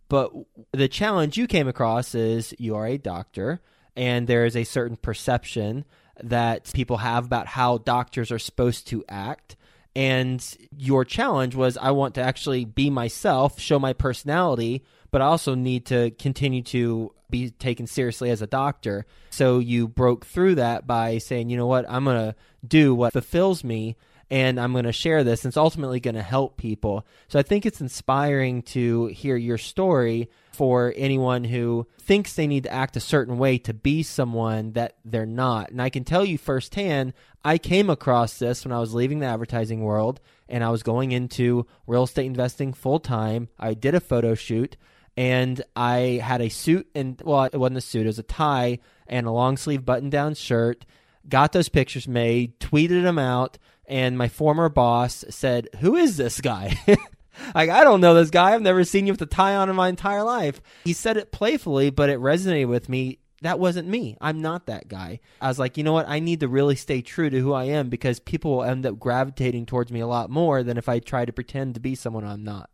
But 0.08 0.32
the 0.72 0.88
challenge 0.88 1.36
you 1.36 1.46
came 1.46 1.68
across 1.68 2.14
is 2.14 2.54
you 2.58 2.74
are 2.74 2.86
a 2.86 2.98
doctor, 2.98 3.60
and 3.96 4.26
there 4.26 4.44
is 4.44 4.56
a 4.56 4.64
certain 4.64 4.96
perception 4.96 5.84
that 6.22 6.70
people 6.72 6.98
have 6.98 7.26
about 7.26 7.46
how 7.46 7.78
doctors 7.78 8.30
are 8.32 8.38
supposed 8.38 8.88
to 8.88 9.04
act. 9.08 9.56
And 9.96 10.44
your 10.76 11.04
challenge 11.04 11.54
was 11.54 11.76
I 11.76 11.92
want 11.92 12.14
to 12.16 12.22
actually 12.22 12.64
be 12.64 12.90
myself, 12.90 13.58
show 13.58 13.78
my 13.78 13.92
personality, 13.92 14.84
but 15.10 15.22
I 15.22 15.26
also 15.26 15.54
need 15.54 15.86
to 15.86 16.10
continue 16.12 16.62
to 16.64 17.12
be 17.30 17.50
taken 17.50 17.86
seriously 17.86 18.30
as 18.30 18.42
a 18.42 18.46
doctor. 18.46 19.06
So 19.30 19.58
you 19.58 19.88
broke 19.88 20.26
through 20.26 20.56
that 20.56 20.86
by 20.86 21.18
saying, 21.18 21.50
you 21.50 21.56
know 21.56 21.66
what, 21.66 21.84
I'm 21.88 22.04
going 22.04 22.32
to 22.32 22.34
do 22.66 22.94
what 22.94 23.12
fulfills 23.12 23.62
me. 23.64 23.96
and 24.30 24.60
I'm 24.60 24.72
going 24.72 24.84
to 24.84 24.92
share 24.92 25.24
this. 25.24 25.44
And 25.44 25.50
it's 25.50 25.56
ultimately 25.56 25.98
going 25.98 26.14
to 26.14 26.22
help 26.22 26.56
people. 26.56 27.04
So 27.28 27.38
I 27.38 27.42
think 27.42 27.66
it's 27.66 27.80
inspiring 27.80 28.62
to 28.62 29.06
hear 29.06 29.36
your 29.36 29.58
story 29.58 30.30
for 30.52 30.92
anyone 30.96 31.44
who 31.44 31.86
thinks 32.00 32.34
they 32.34 32.46
need 32.46 32.64
to 32.64 32.72
act 32.72 32.96
a 32.96 33.00
certain 33.00 33.38
way 33.38 33.58
to 33.58 33.74
be 33.74 34.02
someone 34.02 34.72
that 34.72 34.96
they're 35.04 35.26
not. 35.26 35.70
And 35.70 35.82
I 35.82 35.90
can 35.90 36.04
tell 36.04 36.24
you 36.24 36.38
firsthand, 36.38 37.12
I 37.44 37.58
came 37.58 37.90
across 37.90 38.38
this 38.38 38.64
when 38.64 38.72
I 38.72 38.78
was 38.78 38.94
leaving 38.94 39.18
the 39.18 39.26
advertising 39.26 39.80
world 39.80 40.20
and 40.48 40.62
I 40.62 40.70
was 40.70 40.82
going 40.82 41.12
into 41.12 41.66
real 41.86 42.04
estate 42.04 42.26
investing 42.26 42.72
full 42.72 43.00
time. 43.00 43.48
I 43.58 43.74
did 43.74 43.94
a 43.94 44.00
photo 44.00 44.34
shoot 44.34 44.76
and 45.20 45.62
I 45.76 46.18
had 46.24 46.40
a 46.40 46.48
suit 46.48 46.88
and 46.94 47.20
well, 47.22 47.44
it 47.44 47.54
wasn't 47.54 47.76
a 47.76 47.82
suit, 47.82 48.04
it 48.04 48.06
was 48.06 48.18
a 48.18 48.22
tie 48.22 48.78
and 49.06 49.26
a 49.26 49.30
long 49.30 49.58
sleeve 49.58 49.84
button 49.84 50.08
down 50.08 50.32
shirt. 50.32 50.86
Got 51.28 51.52
those 51.52 51.68
pictures 51.68 52.08
made, 52.08 52.58
tweeted 52.58 53.02
them 53.02 53.18
out, 53.18 53.58
and 53.84 54.16
my 54.16 54.28
former 54.28 54.70
boss 54.70 55.26
said, 55.28 55.68
"Who 55.80 55.94
is 55.94 56.16
this 56.16 56.40
guy?" 56.40 56.78
like 57.54 57.68
I 57.68 57.84
don't 57.84 58.00
know 58.00 58.14
this 58.14 58.30
guy. 58.30 58.54
I've 58.54 58.62
never 58.62 58.82
seen 58.82 59.06
you 59.06 59.12
with 59.12 59.20
a 59.20 59.26
tie 59.26 59.56
on 59.56 59.68
in 59.68 59.76
my 59.76 59.90
entire 59.90 60.22
life. 60.22 60.62
He 60.84 60.94
said 60.94 61.18
it 61.18 61.32
playfully, 61.32 61.90
but 61.90 62.08
it 62.08 62.18
resonated 62.18 62.68
with 62.68 62.88
me. 62.88 63.18
That 63.42 63.58
wasn't 63.58 63.88
me. 63.88 64.16
I'm 64.22 64.40
not 64.40 64.66
that 64.66 64.88
guy. 64.88 65.20
I 65.38 65.48
was 65.48 65.58
like, 65.58 65.76
you 65.76 65.84
know 65.84 65.92
what? 65.92 66.08
I 66.08 66.20
need 66.20 66.40
to 66.40 66.48
really 66.48 66.76
stay 66.76 67.02
true 67.02 67.28
to 67.28 67.40
who 67.40 67.52
I 67.52 67.64
am 67.64 67.90
because 67.90 68.20
people 68.20 68.52
will 68.52 68.64
end 68.64 68.86
up 68.86 68.98
gravitating 68.98 69.66
towards 69.66 69.92
me 69.92 70.00
a 70.00 70.06
lot 70.06 70.30
more 70.30 70.62
than 70.62 70.78
if 70.78 70.88
I 70.88 70.98
try 70.98 71.26
to 71.26 71.32
pretend 71.32 71.74
to 71.74 71.80
be 71.80 71.94
someone 71.94 72.24
I'm 72.24 72.42
not. 72.42 72.70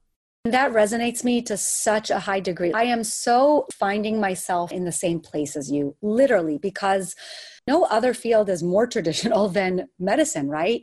That 0.52 0.72
resonates 0.72 1.24
me 1.24 1.42
to 1.42 1.56
such 1.56 2.08
a 2.08 2.20
high 2.20 2.38
degree. 2.38 2.72
I 2.72 2.84
am 2.84 3.02
so 3.02 3.66
finding 3.72 4.20
myself 4.20 4.70
in 4.70 4.84
the 4.84 4.92
same 4.92 5.18
place 5.18 5.56
as 5.56 5.72
you, 5.72 5.96
literally, 6.02 6.56
because 6.56 7.16
no 7.66 7.84
other 7.84 8.14
field 8.14 8.48
is 8.48 8.62
more 8.62 8.86
traditional 8.94 9.48
than 9.48 9.88
medicine, 9.98 10.48
right? 10.48 10.82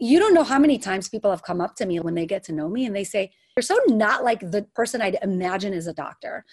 You 0.00 0.18
don't 0.18 0.34
know 0.34 0.42
how 0.42 0.58
many 0.58 0.78
times 0.78 1.08
people 1.08 1.30
have 1.30 1.44
come 1.44 1.60
up 1.60 1.76
to 1.76 1.86
me 1.86 2.00
when 2.00 2.14
they 2.14 2.26
get 2.26 2.42
to 2.44 2.52
know 2.52 2.68
me 2.68 2.84
and 2.84 2.94
they 2.96 3.04
say, 3.04 3.30
You're 3.56 3.62
so 3.62 3.78
not 3.86 4.24
like 4.24 4.40
the 4.40 4.66
person 4.74 5.00
I'd 5.00 5.18
imagine 5.22 5.72
is 5.72 5.86
a 5.86 5.94
doctor. 5.94 6.44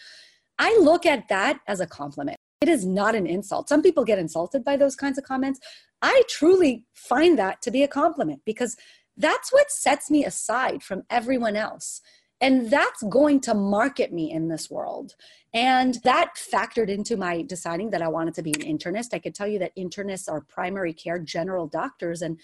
I 0.59 0.77
look 0.81 1.07
at 1.07 1.29
that 1.29 1.59
as 1.67 1.79
a 1.79 1.87
compliment. 1.87 2.37
It 2.61 2.69
is 2.69 2.85
not 2.85 3.15
an 3.15 3.25
insult. 3.25 3.69
Some 3.69 3.81
people 3.81 4.03
get 4.03 4.19
insulted 4.19 4.63
by 4.63 4.77
those 4.77 4.95
kinds 4.95 5.17
of 5.17 5.23
comments. 5.23 5.59
I 6.01 6.21
truly 6.29 6.85
find 6.93 7.39
that 7.39 7.61
to 7.63 7.71
be 7.71 7.81
a 7.81 7.87
compliment 7.87 8.41
because 8.45 8.75
that's 9.17 9.51
what 9.51 9.71
sets 9.71 10.11
me 10.11 10.25
aside 10.25 10.83
from 10.83 11.03
everyone 11.09 11.55
else. 11.55 12.01
And 12.41 12.69
that's 12.69 13.03
going 13.03 13.41
to 13.41 13.53
market 13.53 14.13
me 14.13 14.31
in 14.31 14.47
this 14.47 14.69
world. 14.69 15.15
And 15.53 15.95
that 16.03 16.35
factored 16.35 16.89
into 16.89 17.17
my 17.17 17.41
deciding 17.41 17.89
that 17.89 18.01
I 18.01 18.07
wanted 18.07 18.33
to 18.35 18.43
be 18.43 18.51
an 18.51 18.61
internist. 18.61 19.13
I 19.13 19.19
could 19.19 19.35
tell 19.35 19.47
you 19.47 19.59
that 19.59 19.75
internists 19.75 20.31
are 20.31 20.41
primary 20.41 20.93
care 20.93 21.19
general 21.19 21.67
doctors. 21.67 22.21
And 22.21 22.39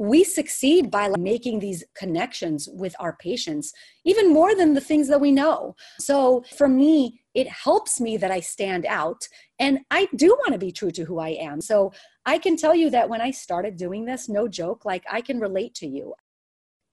we 0.00 0.24
succeed 0.24 0.90
by 0.90 1.10
making 1.18 1.58
these 1.58 1.84
connections 1.94 2.70
with 2.72 2.96
our 2.98 3.16
patients 3.16 3.74
even 4.04 4.32
more 4.32 4.54
than 4.54 4.72
the 4.72 4.80
things 4.80 5.08
that 5.08 5.20
we 5.20 5.30
know 5.30 5.76
so 5.98 6.42
for 6.56 6.66
me 6.68 7.20
it 7.34 7.46
helps 7.46 8.00
me 8.00 8.16
that 8.16 8.30
i 8.30 8.40
stand 8.40 8.86
out 8.86 9.28
and 9.58 9.80
i 9.90 10.08
do 10.16 10.28
want 10.40 10.54
to 10.54 10.58
be 10.58 10.72
true 10.72 10.90
to 10.90 11.04
who 11.04 11.18
i 11.18 11.28
am 11.28 11.60
so 11.60 11.92
i 12.24 12.38
can 12.38 12.56
tell 12.56 12.74
you 12.74 12.88
that 12.88 13.10
when 13.10 13.20
i 13.20 13.30
started 13.30 13.76
doing 13.76 14.06
this 14.06 14.26
no 14.26 14.48
joke 14.48 14.86
like 14.86 15.04
i 15.10 15.20
can 15.20 15.38
relate 15.38 15.74
to 15.74 15.86
you 15.86 16.14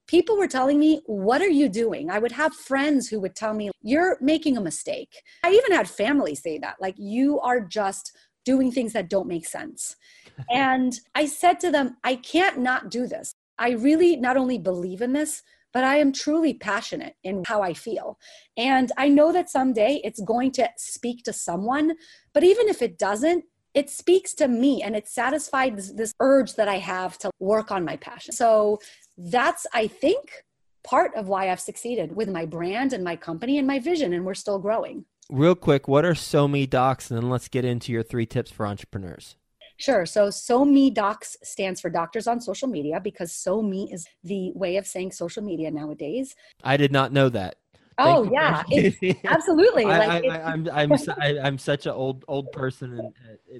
people 0.08 0.36
were 0.36 0.48
telling 0.48 0.80
me, 0.80 1.02
What 1.06 1.40
are 1.40 1.48
you 1.48 1.68
doing? 1.68 2.10
I 2.10 2.18
would 2.18 2.32
have 2.32 2.54
friends 2.54 3.08
who 3.08 3.20
would 3.20 3.36
tell 3.36 3.54
me, 3.54 3.70
You're 3.82 4.18
making 4.20 4.56
a 4.56 4.60
mistake. 4.60 5.22
I 5.44 5.52
even 5.52 5.72
had 5.72 5.88
family 5.88 6.34
say 6.34 6.58
that, 6.58 6.76
like, 6.80 6.96
you 6.98 7.38
are 7.40 7.60
just 7.60 8.16
doing 8.44 8.72
things 8.72 8.94
that 8.94 9.10
don't 9.10 9.28
make 9.28 9.46
sense. 9.46 9.94
and 10.50 10.98
I 11.14 11.26
said 11.26 11.60
to 11.60 11.70
them, 11.70 11.96
I 12.02 12.16
can't 12.16 12.58
not 12.58 12.90
do 12.90 13.06
this. 13.06 13.34
I 13.58 13.70
really 13.70 14.16
not 14.16 14.36
only 14.36 14.58
believe 14.58 15.02
in 15.02 15.12
this, 15.12 15.42
but 15.72 15.84
I 15.84 15.96
am 15.96 16.12
truly 16.12 16.54
passionate 16.54 17.14
in 17.24 17.44
how 17.46 17.60
I 17.62 17.74
feel. 17.74 18.18
And 18.56 18.90
I 18.96 19.08
know 19.08 19.32
that 19.32 19.50
someday 19.50 20.00
it's 20.02 20.20
going 20.22 20.52
to 20.52 20.68
speak 20.76 21.24
to 21.24 21.32
someone, 21.32 21.92
but 22.32 22.42
even 22.42 22.68
if 22.68 22.80
it 22.80 22.98
doesn't, 22.98 23.44
it 23.78 23.88
speaks 23.88 24.34
to 24.34 24.48
me 24.48 24.82
and 24.82 24.96
it 24.96 25.06
satisfies 25.06 25.94
this 25.94 26.12
urge 26.18 26.56
that 26.56 26.66
I 26.66 26.78
have 26.78 27.16
to 27.18 27.30
work 27.38 27.70
on 27.70 27.84
my 27.84 27.96
passion. 27.96 28.32
So 28.32 28.80
that's, 29.16 29.68
I 29.72 29.86
think, 29.86 30.42
part 30.82 31.14
of 31.14 31.28
why 31.28 31.48
I've 31.48 31.60
succeeded 31.60 32.16
with 32.16 32.28
my 32.28 32.44
brand 32.44 32.92
and 32.92 33.04
my 33.04 33.14
company 33.14 33.56
and 33.56 33.68
my 33.68 33.78
vision, 33.78 34.12
and 34.12 34.24
we're 34.26 34.34
still 34.34 34.58
growing. 34.58 35.04
Real 35.30 35.54
quick, 35.54 35.86
what 35.86 36.04
are 36.04 36.14
SoMe 36.14 36.68
Docs? 36.68 37.08
And 37.08 37.22
then 37.22 37.30
let's 37.30 37.46
get 37.46 37.64
into 37.64 37.92
your 37.92 38.02
three 38.02 38.26
tips 38.26 38.50
for 38.50 38.66
entrepreneurs. 38.66 39.36
Sure. 39.76 40.04
So 40.06 40.26
SoMe 40.26 40.92
Docs 40.92 41.36
stands 41.44 41.80
for 41.80 41.88
Doctors 41.88 42.26
on 42.26 42.40
Social 42.40 42.66
Media 42.66 42.98
because 42.98 43.30
SoMe 43.30 43.92
is 43.94 44.08
the 44.24 44.50
way 44.56 44.76
of 44.76 44.88
saying 44.88 45.12
social 45.12 45.44
media 45.44 45.70
nowadays. 45.70 46.34
I 46.64 46.76
did 46.76 46.90
not 46.90 47.12
know 47.12 47.28
that. 47.28 47.58
Oh 47.98 48.30
yeah, 48.32 48.62
absolutely. 49.24 49.84
I, 49.84 50.06
like 50.06 50.24
I, 50.24 50.52
am 50.52 50.68
I'm 50.72 50.92
I'm, 50.92 50.98
I, 51.20 51.38
I'm 51.42 51.58
such 51.58 51.86
an 51.86 51.92
old 51.92 52.24
old 52.28 52.50
person 52.52 52.92
in, 52.94 53.00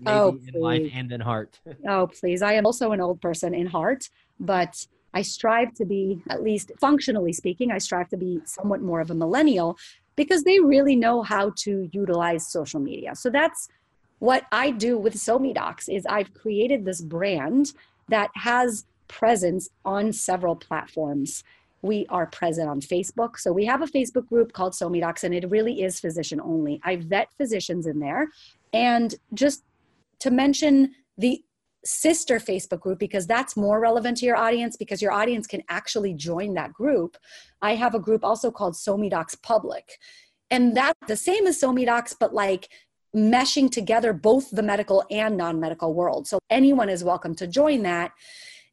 uh, 0.07 0.11
oh, 0.11 0.33
maybe 0.33 0.53
oh, 0.55 0.57
in 0.57 0.61
life 0.63 0.91
and 0.95 1.13
in 1.13 1.21
heart. 1.21 1.61
oh 1.89 2.07
please, 2.07 2.43
I 2.43 2.53
am 2.53 2.67
also 2.67 2.93
an 2.93 3.01
old 3.01 3.21
person 3.21 3.55
in 3.55 3.67
heart, 3.67 4.09
but 4.41 4.87
I 5.15 5.23
strive 5.23 5.75
to 5.75 5.85
be, 5.85 6.23
at 6.29 6.43
least 6.43 6.71
functionally 6.81 7.33
speaking, 7.33 7.73
I 7.73 7.79
strive 7.79 8.09
to 8.11 8.17
be 8.17 8.41
somewhat 8.45 8.83
more 8.83 9.01
of 9.01 9.11
a 9.11 9.15
millennial 9.15 9.79
because 10.17 10.45
they 10.45 10.61
really 10.61 10.97
know 10.97 11.23
how 11.23 11.53
to 11.57 11.89
utilize 11.93 12.47
social 12.47 12.81
media. 12.81 13.15
So 13.15 13.31
that's 13.31 13.69
what 14.19 14.45
I 14.53 14.71
do 14.71 14.99
with 14.99 15.15
SoMe 15.15 15.55
Docs 15.55 15.89
is 15.89 16.05
I've 16.07 16.35
created 16.35 16.85
this 16.85 17.01
brand 17.01 17.73
that 18.09 18.31
has 18.35 18.85
presence 19.07 19.71
on 19.85 20.13
several 20.13 20.57
platforms. 20.57 21.45
We 21.83 22.07
are 22.09 22.27
present 22.27 22.69
on 22.69 22.81
Facebook. 22.81 23.39
So 23.39 23.53
we 23.53 23.65
have 23.67 23.83
a 23.83 23.87
Facebook 23.87 24.27
group 24.27 24.53
called 24.53 24.73
SoMe 24.73 25.01
Docs, 25.01 25.25
and 25.25 25.35
it 25.35 25.49
really 25.51 25.83
is 25.83 26.01
physician 26.01 26.41
only. 26.41 26.81
I 26.85 26.97
vet 26.97 27.29
physicians 27.37 27.87
in 27.87 28.01
there. 28.01 28.29
And 28.73 29.15
just 29.35 29.63
to 30.21 30.31
mention 30.31 30.95
the 31.17 31.43
sister 31.85 32.39
Facebook 32.39 32.81
group 32.81 32.99
because 32.99 33.27
that's 33.27 33.57
more 33.57 33.81
relevant 33.81 34.17
to 34.19 34.27
your 34.27 34.37
audience 34.37 34.77
because 34.77 35.01
your 35.01 35.13
audience 35.13 35.47
can 35.47 35.63
actually 35.69 36.13
join 36.13 36.55
that 36.55 36.73
group. 36.73 37.17
I 37.63 37.77
have 37.77 37.95
a 37.95 38.01
group 38.01 38.25
also 38.25 38.51
called 38.51 38.75
SoMe 38.75 39.11
Docs 39.11 39.37
Public. 39.37 39.99
And 40.51 40.77
that's 40.77 40.99
the 41.07 41.17
same 41.17 41.47
as 41.47 41.61
SoMe 41.61 41.87
Docs, 41.87 42.15
but 42.19 42.35
like 42.35 42.69
meshing 43.15 43.71
together 43.71 44.13
both 44.13 44.51
the 44.51 44.63
medical 44.63 45.05
and 45.11 45.37
non 45.37 45.61
medical 45.61 45.95
world. 45.95 46.27
So 46.27 46.39
anyone 46.51 46.89
is 46.89 47.05
welcome 47.05 47.35
to 47.37 47.47
join 47.47 47.83
that. 47.83 48.13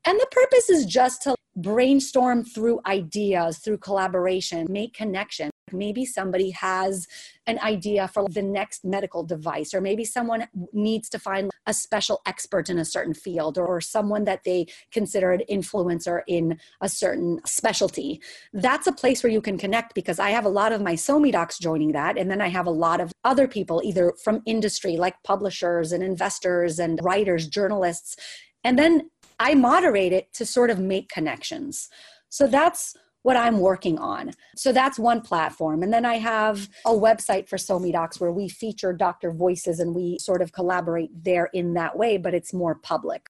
And 0.05 0.19
the 0.19 0.27
purpose 0.31 0.69
is 0.69 0.85
just 0.85 1.23
to 1.23 1.35
brainstorm 1.57 2.43
through 2.43 2.81
ideas, 2.85 3.57
through 3.59 3.77
collaboration, 3.77 4.67
make 4.69 4.93
connection. 4.93 5.49
Maybe 5.71 6.05
somebody 6.05 6.51
has 6.51 7.07
an 7.47 7.59
idea 7.59 8.07
for 8.07 8.27
the 8.29 8.41
next 8.41 8.85
medical 8.85 9.23
device, 9.23 9.73
or 9.73 9.81
maybe 9.81 10.05
someone 10.05 10.47
needs 10.73 11.09
to 11.09 11.17
find 11.17 11.49
a 11.65 11.73
special 11.73 12.21
expert 12.27 12.69
in 12.69 12.77
a 12.77 12.85
certain 12.85 13.15
field, 13.15 13.57
or 13.57 13.81
someone 13.81 14.25
that 14.25 14.43
they 14.43 14.67
consider 14.91 15.31
an 15.31 15.41
influencer 15.49 16.21
in 16.27 16.59
a 16.81 16.89
certain 16.89 17.39
specialty. 17.45 18.21
That's 18.53 18.85
a 18.85 18.91
place 18.91 19.23
where 19.23 19.33
you 19.33 19.41
can 19.41 19.57
connect 19.57 19.95
because 19.95 20.19
I 20.19 20.29
have 20.31 20.45
a 20.45 20.49
lot 20.49 20.71
of 20.71 20.81
my 20.81 20.93
SoMe 20.93 21.31
docs 21.31 21.57
joining 21.57 21.93
that. 21.93 22.17
And 22.17 22.29
then 22.29 22.41
I 22.41 22.49
have 22.49 22.67
a 22.67 22.71
lot 22.71 23.01
of 23.01 23.11
other 23.23 23.47
people, 23.47 23.81
either 23.83 24.13
from 24.23 24.43
industry 24.45 24.97
like 24.97 25.15
publishers 25.23 25.91
and 25.91 26.03
investors 26.03 26.77
and 26.77 26.99
writers, 27.01 27.47
journalists. 27.47 28.17
And 28.63 28.79
then 28.79 29.11
I 29.39 29.55
moderate 29.55 30.13
it 30.13 30.33
to 30.33 30.45
sort 30.45 30.69
of 30.69 30.79
make 30.79 31.09
connections. 31.09 31.89
So 32.29 32.47
that's 32.47 32.95
what 33.23 33.35
I'm 33.35 33.59
working 33.59 33.97
on. 33.97 34.31
So 34.55 34.71
that's 34.71 34.99
one 34.99 35.21
platform. 35.21 35.81
And 35.81 35.91
then 35.91 36.05
I 36.05 36.15
have 36.15 36.69
a 36.85 36.91
website 36.91 37.49
for 37.49 37.57
SoMe 37.57 37.91
Docs 37.91 38.19
where 38.19 38.31
we 38.31 38.47
feature 38.47 38.93
doctor 38.93 39.31
voices 39.31 39.79
and 39.79 39.95
we 39.95 40.19
sort 40.19 40.43
of 40.43 40.53
collaborate 40.53 41.09
there 41.23 41.49
in 41.51 41.73
that 41.73 41.97
way, 41.97 42.17
but 42.17 42.35
it's 42.35 42.53
more 42.53 42.75
public. 42.75 43.25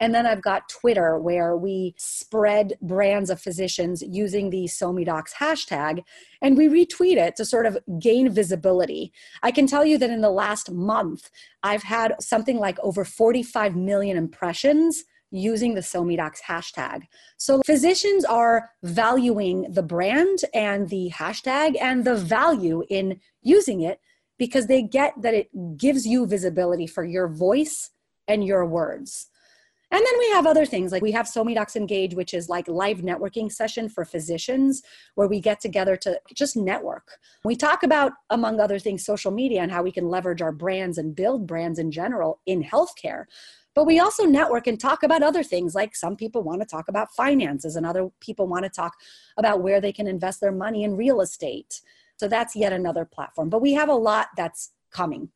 And 0.00 0.14
then 0.14 0.26
I've 0.26 0.42
got 0.42 0.68
Twitter 0.68 1.18
where 1.18 1.56
we 1.56 1.94
spread 1.98 2.74
brands 2.80 3.30
of 3.30 3.40
physicians 3.40 4.02
using 4.02 4.50
the 4.50 4.64
SoMe 4.66 5.04
Docs 5.04 5.34
hashtag 5.34 6.04
and 6.40 6.56
we 6.56 6.68
retweet 6.68 7.16
it 7.16 7.36
to 7.36 7.44
sort 7.44 7.66
of 7.66 7.78
gain 7.98 8.30
visibility. 8.30 9.12
I 9.42 9.50
can 9.50 9.66
tell 9.66 9.84
you 9.84 9.98
that 9.98 10.10
in 10.10 10.20
the 10.20 10.30
last 10.30 10.70
month, 10.70 11.30
I've 11.62 11.82
had 11.82 12.14
something 12.20 12.58
like 12.58 12.78
over 12.80 13.04
45 13.04 13.74
million 13.74 14.16
impressions 14.16 15.04
using 15.30 15.74
the 15.74 15.80
SoMe 15.80 16.16
Docs 16.16 16.42
hashtag. 16.46 17.02
So 17.36 17.60
physicians 17.66 18.24
are 18.24 18.70
valuing 18.82 19.70
the 19.70 19.82
brand 19.82 20.38
and 20.54 20.88
the 20.88 21.12
hashtag 21.14 21.76
and 21.80 22.04
the 22.04 22.14
value 22.14 22.84
in 22.88 23.20
using 23.42 23.82
it 23.82 24.00
because 24.38 24.68
they 24.68 24.82
get 24.82 25.14
that 25.20 25.34
it 25.34 25.76
gives 25.76 26.06
you 26.06 26.26
visibility 26.26 26.86
for 26.86 27.04
your 27.04 27.28
voice 27.28 27.90
and 28.26 28.44
your 28.44 28.64
words. 28.64 29.28
And 29.90 30.04
then 30.04 30.18
we 30.18 30.30
have 30.32 30.46
other 30.46 30.66
things 30.66 30.92
like 30.92 31.00
we 31.00 31.12
have 31.12 31.26
Somedocs 31.26 31.74
Engage, 31.74 32.14
which 32.14 32.34
is 32.34 32.50
like 32.50 32.68
live 32.68 32.98
networking 32.98 33.50
session 33.50 33.88
for 33.88 34.04
physicians 34.04 34.82
where 35.14 35.28
we 35.28 35.40
get 35.40 35.60
together 35.60 35.96
to 35.96 36.20
just 36.34 36.56
network. 36.56 37.18
We 37.42 37.56
talk 37.56 37.82
about, 37.82 38.12
among 38.28 38.60
other 38.60 38.78
things, 38.78 39.04
social 39.04 39.30
media 39.30 39.62
and 39.62 39.72
how 39.72 39.82
we 39.82 39.92
can 39.92 40.08
leverage 40.08 40.42
our 40.42 40.52
brands 40.52 40.98
and 40.98 41.16
build 41.16 41.46
brands 41.46 41.78
in 41.78 41.90
general 41.90 42.40
in 42.44 42.62
healthcare. 42.62 43.24
But 43.74 43.86
we 43.86 43.98
also 43.98 44.24
network 44.24 44.66
and 44.66 44.78
talk 44.78 45.04
about 45.04 45.22
other 45.22 45.42
things, 45.42 45.74
like 45.74 45.96
some 45.96 46.16
people 46.16 46.42
want 46.42 46.60
to 46.60 46.66
talk 46.66 46.88
about 46.88 47.14
finances, 47.14 47.76
and 47.76 47.86
other 47.86 48.10
people 48.20 48.46
want 48.46 48.64
to 48.64 48.70
talk 48.70 48.94
about 49.38 49.62
where 49.62 49.80
they 49.80 49.92
can 49.92 50.06
invest 50.06 50.40
their 50.40 50.52
money 50.52 50.84
in 50.84 50.96
real 50.96 51.20
estate. 51.22 51.80
So 52.16 52.28
that's 52.28 52.56
yet 52.56 52.72
another 52.72 53.04
platform. 53.04 53.48
But 53.48 53.62
we 53.62 53.72
have 53.74 53.88
a 53.88 53.94
lot 53.94 54.28
that's 54.36 54.72
coming. 54.90 55.30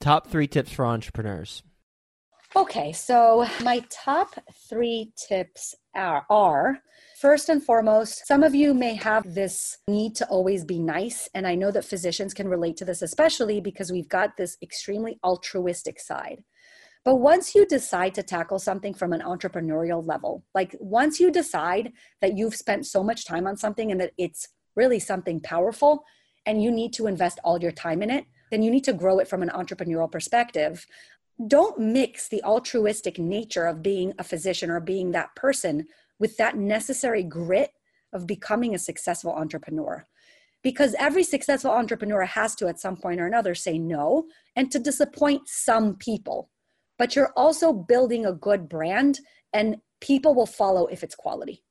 Top 0.00 0.26
three 0.26 0.48
tips 0.48 0.72
for 0.72 0.84
entrepreneurs. 0.84 1.62
Okay, 2.56 2.92
so 2.92 3.46
my 3.62 3.84
top 3.90 4.34
three 4.68 5.12
tips 5.28 5.74
are, 5.94 6.24
are 6.30 6.80
First 7.20 7.48
and 7.48 7.60
foremost, 7.60 8.28
some 8.28 8.44
of 8.44 8.54
you 8.54 8.72
may 8.72 8.94
have 8.94 9.34
this 9.34 9.78
need 9.88 10.14
to 10.14 10.28
always 10.28 10.64
be 10.64 10.78
nice. 10.78 11.28
And 11.34 11.48
I 11.48 11.56
know 11.56 11.72
that 11.72 11.84
physicians 11.84 12.32
can 12.32 12.46
relate 12.46 12.76
to 12.76 12.84
this, 12.84 13.02
especially 13.02 13.60
because 13.60 13.90
we've 13.90 14.08
got 14.08 14.36
this 14.36 14.56
extremely 14.62 15.18
altruistic 15.24 15.98
side. 15.98 16.44
But 17.04 17.16
once 17.16 17.56
you 17.56 17.66
decide 17.66 18.14
to 18.14 18.22
tackle 18.22 18.60
something 18.60 18.94
from 18.94 19.12
an 19.12 19.22
entrepreneurial 19.22 20.06
level, 20.06 20.44
like 20.54 20.76
once 20.78 21.18
you 21.18 21.32
decide 21.32 21.90
that 22.20 22.36
you've 22.36 22.54
spent 22.54 22.86
so 22.86 23.02
much 23.02 23.26
time 23.26 23.48
on 23.48 23.56
something 23.56 23.90
and 23.90 24.00
that 24.00 24.12
it's 24.16 24.46
really 24.76 25.00
something 25.00 25.40
powerful 25.40 26.04
and 26.46 26.62
you 26.62 26.70
need 26.70 26.92
to 26.92 27.08
invest 27.08 27.40
all 27.42 27.60
your 27.60 27.72
time 27.72 28.00
in 28.00 28.10
it, 28.10 28.26
then 28.52 28.62
you 28.62 28.70
need 28.70 28.84
to 28.84 28.92
grow 28.92 29.18
it 29.18 29.26
from 29.26 29.42
an 29.42 29.50
entrepreneurial 29.50 30.10
perspective. 30.10 30.86
Don't 31.46 31.78
mix 31.78 32.28
the 32.28 32.42
altruistic 32.42 33.18
nature 33.18 33.66
of 33.66 33.82
being 33.82 34.12
a 34.18 34.24
physician 34.24 34.70
or 34.70 34.80
being 34.80 35.12
that 35.12 35.34
person 35.36 35.86
with 36.18 36.36
that 36.36 36.56
necessary 36.56 37.22
grit 37.22 37.70
of 38.12 38.26
becoming 38.26 38.74
a 38.74 38.78
successful 38.78 39.32
entrepreneur. 39.32 40.04
Because 40.62 40.96
every 40.98 41.22
successful 41.22 41.70
entrepreneur 41.70 42.24
has 42.24 42.56
to, 42.56 42.66
at 42.66 42.80
some 42.80 42.96
point 42.96 43.20
or 43.20 43.26
another, 43.26 43.54
say 43.54 43.78
no 43.78 44.26
and 44.56 44.72
to 44.72 44.80
disappoint 44.80 45.42
some 45.46 45.94
people. 45.94 46.50
But 46.98 47.14
you're 47.14 47.32
also 47.36 47.72
building 47.72 48.26
a 48.26 48.32
good 48.32 48.68
brand, 48.68 49.20
and 49.52 49.76
people 50.00 50.34
will 50.34 50.46
follow 50.46 50.86
if 50.86 51.04
it's 51.04 51.14
quality. 51.14 51.62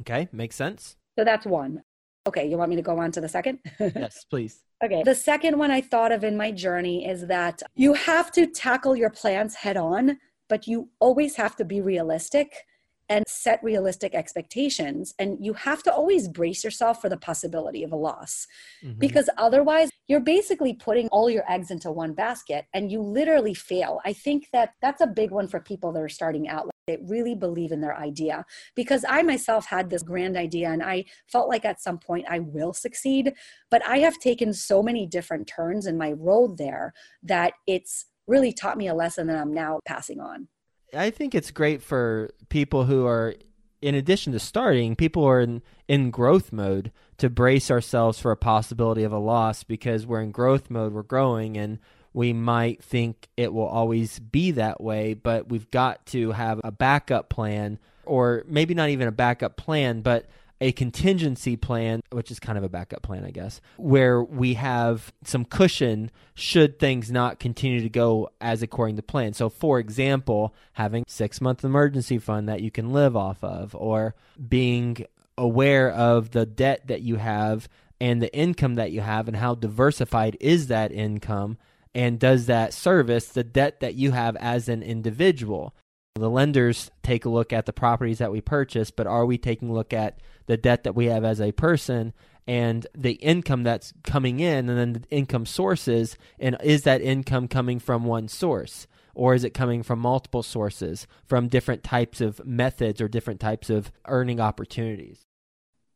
Okay, 0.00 0.28
makes 0.32 0.56
sense. 0.56 0.96
So 1.18 1.24
that's 1.24 1.44
one. 1.44 1.82
Okay, 2.26 2.48
you 2.48 2.56
want 2.56 2.70
me 2.70 2.76
to 2.76 2.82
go 2.82 2.98
on 2.98 3.12
to 3.12 3.20
the 3.20 3.28
second? 3.28 3.58
yes, 3.78 4.24
please. 4.24 4.60
Okay. 4.84 5.02
The 5.02 5.14
second 5.14 5.58
one 5.58 5.70
I 5.70 5.80
thought 5.80 6.12
of 6.12 6.24
in 6.24 6.36
my 6.36 6.50
journey 6.50 7.06
is 7.06 7.26
that 7.28 7.62
you 7.74 7.94
have 7.94 8.30
to 8.32 8.46
tackle 8.46 8.94
your 8.94 9.10
plans 9.10 9.54
head 9.54 9.76
on, 9.76 10.18
but 10.48 10.66
you 10.66 10.90
always 11.00 11.36
have 11.36 11.56
to 11.56 11.64
be 11.64 11.80
realistic 11.80 12.66
and 13.08 13.24
set 13.28 13.62
realistic 13.62 14.14
expectations. 14.14 15.14
And 15.18 15.38
you 15.44 15.54
have 15.54 15.82
to 15.84 15.92
always 15.92 16.28
brace 16.28 16.64
yourself 16.64 17.00
for 17.00 17.08
the 17.08 17.16
possibility 17.16 17.82
of 17.82 17.92
a 17.92 17.96
loss 17.96 18.46
mm-hmm. 18.82 18.98
because 18.98 19.28
otherwise 19.36 19.90
you're 20.06 20.20
basically 20.20 20.74
putting 20.74 21.08
all 21.08 21.28
your 21.30 21.50
eggs 21.50 21.70
into 21.70 21.90
one 21.90 22.12
basket 22.12 22.66
and 22.74 22.90
you 22.90 23.00
literally 23.00 23.54
fail. 23.54 24.00
I 24.04 24.12
think 24.12 24.48
that 24.52 24.74
that's 24.82 25.00
a 25.00 25.06
big 25.06 25.30
one 25.30 25.48
for 25.48 25.60
people 25.60 25.92
that 25.92 26.02
are 26.02 26.08
starting 26.08 26.48
out. 26.48 26.70
They 26.86 26.98
really 27.02 27.34
believe 27.34 27.72
in 27.72 27.80
their 27.80 27.96
idea 27.96 28.44
because 28.74 29.04
I 29.08 29.22
myself 29.22 29.66
had 29.66 29.88
this 29.88 30.02
grand 30.02 30.36
idea 30.36 30.70
and 30.70 30.82
I 30.82 31.06
felt 31.26 31.48
like 31.48 31.64
at 31.64 31.80
some 31.80 31.98
point 31.98 32.26
I 32.28 32.40
will 32.40 32.74
succeed. 32.74 33.32
But 33.70 33.84
I 33.86 33.98
have 33.98 34.18
taken 34.18 34.52
so 34.52 34.82
many 34.82 35.06
different 35.06 35.46
turns 35.46 35.86
in 35.86 35.96
my 35.96 36.12
road 36.12 36.58
there 36.58 36.92
that 37.22 37.54
it's 37.66 38.06
really 38.26 38.52
taught 38.52 38.76
me 38.76 38.88
a 38.88 38.94
lesson 38.94 39.26
that 39.28 39.38
I'm 39.38 39.54
now 39.54 39.80
passing 39.86 40.20
on. 40.20 40.48
I 40.94 41.10
think 41.10 41.34
it's 41.34 41.50
great 41.50 41.82
for 41.82 42.30
people 42.50 42.84
who 42.84 43.06
are, 43.06 43.34
in 43.80 43.94
addition 43.94 44.32
to 44.34 44.38
starting, 44.38 44.94
people 44.94 45.24
are 45.24 45.40
in, 45.40 45.62
in 45.88 46.10
growth 46.10 46.52
mode 46.52 46.92
to 47.16 47.30
brace 47.30 47.70
ourselves 47.70 48.18
for 48.18 48.30
a 48.30 48.36
possibility 48.36 49.04
of 49.04 49.12
a 49.12 49.18
loss 49.18 49.64
because 49.64 50.06
we're 50.06 50.20
in 50.20 50.32
growth 50.32 50.70
mode, 50.70 50.92
we're 50.92 51.02
growing, 51.02 51.56
and 51.56 51.78
we 52.14 52.32
might 52.32 52.82
think 52.82 53.28
it 53.36 53.52
will 53.52 53.66
always 53.66 54.18
be 54.20 54.52
that 54.52 54.80
way, 54.80 55.14
but 55.14 55.48
we've 55.50 55.70
got 55.70 56.06
to 56.06 56.30
have 56.30 56.60
a 56.64 56.72
backup 56.72 57.28
plan, 57.28 57.78
or 58.06 58.44
maybe 58.46 58.72
not 58.72 58.88
even 58.88 59.08
a 59.08 59.12
backup 59.12 59.56
plan, 59.56 60.00
but 60.00 60.26
a 60.60 60.70
contingency 60.72 61.56
plan, 61.56 62.00
which 62.10 62.30
is 62.30 62.38
kind 62.38 62.56
of 62.56 62.62
a 62.62 62.68
backup 62.68 63.02
plan, 63.02 63.24
I 63.24 63.32
guess, 63.32 63.60
where 63.76 64.22
we 64.22 64.54
have 64.54 65.12
some 65.24 65.44
cushion 65.44 66.12
should 66.34 66.78
things 66.78 67.10
not 67.10 67.40
continue 67.40 67.80
to 67.80 67.88
go 67.88 68.30
as 68.40 68.62
according 68.62 68.96
to 68.96 69.02
plan. 69.02 69.34
So, 69.34 69.48
for 69.48 69.80
example, 69.80 70.54
having 70.74 71.04
six 71.08 71.40
month 71.40 71.64
emergency 71.64 72.18
fund 72.18 72.48
that 72.48 72.62
you 72.62 72.70
can 72.70 72.92
live 72.92 73.16
off 73.16 73.42
of, 73.42 73.74
or 73.74 74.14
being 74.48 75.04
aware 75.36 75.90
of 75.90 76.30
the 76.30 76.46
debt 76.46 76.86
that 76.86 77.02
you 77.02 77.16
have 77.16 77.68
and 78.00 78.22
the 78.22 78.32
income 78.34 78.76
that 78.76 78.92
you 78.92 79.00
have, 79.00 79.26
and 79.26 79.36
how 79.36 79.56
diversified 79.56 80.36
is 80.40 80.68
that 80.68 80.92
income, 80.92 81.58
and 81.94 82.18
does 82.18 82.46
that 82.46 82.74
service 82.74 83.28
the 83.28 83.44
debt 83.44 83.80
that 83.80 83.94
you 83.94 84.12
have 84.12 84.36
as 84.36 84.68
an 84.68 84.82
individual. 84.82 85.74
The 86.16 86.30
lenders 86.30 86.90
take 87.02 87.24
a 87.24 87.30
look 87.30 87.52
at 87.52 87.66
the 87.66 87.72
properties 87.72 88.18
that 88.18 88.32
we 88.32 88.40
purchase, 88.40 88.90
but 88.90 89.06
are 89.06 89.26
we 89.26 89.38
taking 89.38 89.70
a 89.70 89.72
look 89.72 89.92
at 89.92 90.20
the 90.46 90.56
debt 90.56 90.84
that 90.84 90.94
we 90.94 91.06
have 91.06 91.24
as 91.24 91.40
a 91.40 91.52
person 91.52 92.12
and 92.46 92.86
the 92.94 93.12
income 93.14 93.62
that's 93.62 93.92
coming 94.04 94.40
in 94.40 94.68
and 94.68 94.78
then 94.78 94.92
the 94.92 95.02
income 95.10 95.46
sources? 95.46 96.16
And 96.38 96.56
is 96.62 96.82
that 96.82 97.00
income 97.00 97.48
coming 97.48 97.78
from 97.80 98.04
one 98.04 98.28
source? 98.28 98.86
Or 99.16 99.34
is 99.34 99.44
it 99.44 99.54
coming 99.54 99.82
from 99.82 100.00
multiple 100.00 100.42
sources 100.42 101.06
from 101.24 101.48
different 101.48 101.84
types 101.84 102.20
of 102.20 102.44
methods 102.44 103.00
or 103.00 103.08
different 103.08 103.40
types 103.40 103.70
of 103.70 103.92
earning 104.06 104.40
opportunities 104.40 105.26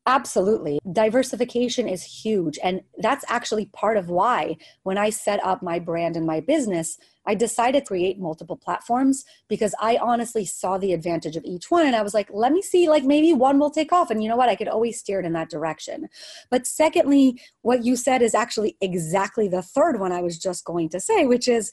Absolutely. 0.09 0.79
Diversification 0.91 1.87
is 1.87 2.03
huge. 2.03 2.59
And 2.65 2.81
that's 2.97 3.27
actually 3.29 3.67
part 3.67 3.99
of 3.99 4.09
why, 4.09 4.57
when 4.83 4.97
I 4.97 5.11
set 5.11 5.45
up 5.45 5.63
my 5.63 5.79
brand 5.79 6.17
and 6.17 6.27
my 6.27 6.41
business, 6.41 6.97
I 7.27 7.35
decided 7.35 7.81
to 7.81 7.87
create 7.87 8.19
multiple 8.19 8.57
platforms 8.57 9.27
because 9.49 9.75
I 9.79 9.99
honestly 9.99 10.47
saw 10.47 10.79
the 10.79 10.95
advantage 10.95 11.37
of 11.37 11.45
each 11.45 11.71
one. 11.71 11.87
And 11.87 11.95
I 11.95 12.01
was 12.01 12.15
like, 12.15 12.31
let 12.33 12.53
me 12.53 12.63
see, 12.63 12.89
like 12.89 13.05
maybe 13.05 13.35
one 13.35 13.59
will 13.59 13.71
take 13.71 13.93
off. 13.93 14.11
And 14.11 14.23
you 14.23 14.31
know 14.31 14.37
what? 14.37 14.49
I 14.49 14.57
could 14.57 14.67
always 14.67 14.99
steer 14.99 15.21
it 15.21 15.27
in 15.27 15.35
that 15.35 15.51
direction. 15.51 16.09
But 16.51 16.67
secondly, 16.67 17.39
what 17.61 17.85
you 17.85 17.95
said 17.95 18.23
is 18.23 18.35
actually 18.35 18.79
exactly 18.81 19.47
the 19.47 19.61
third 19.61 20.01
one 20.01 20.13
I 20.13 20.23
was 20.23 20.39
just 20.39 20.65
going 20.65 20.89
to 20.89 21.01
say, 21.01 21.27
which 21.27 21.49
is 21.49 21.71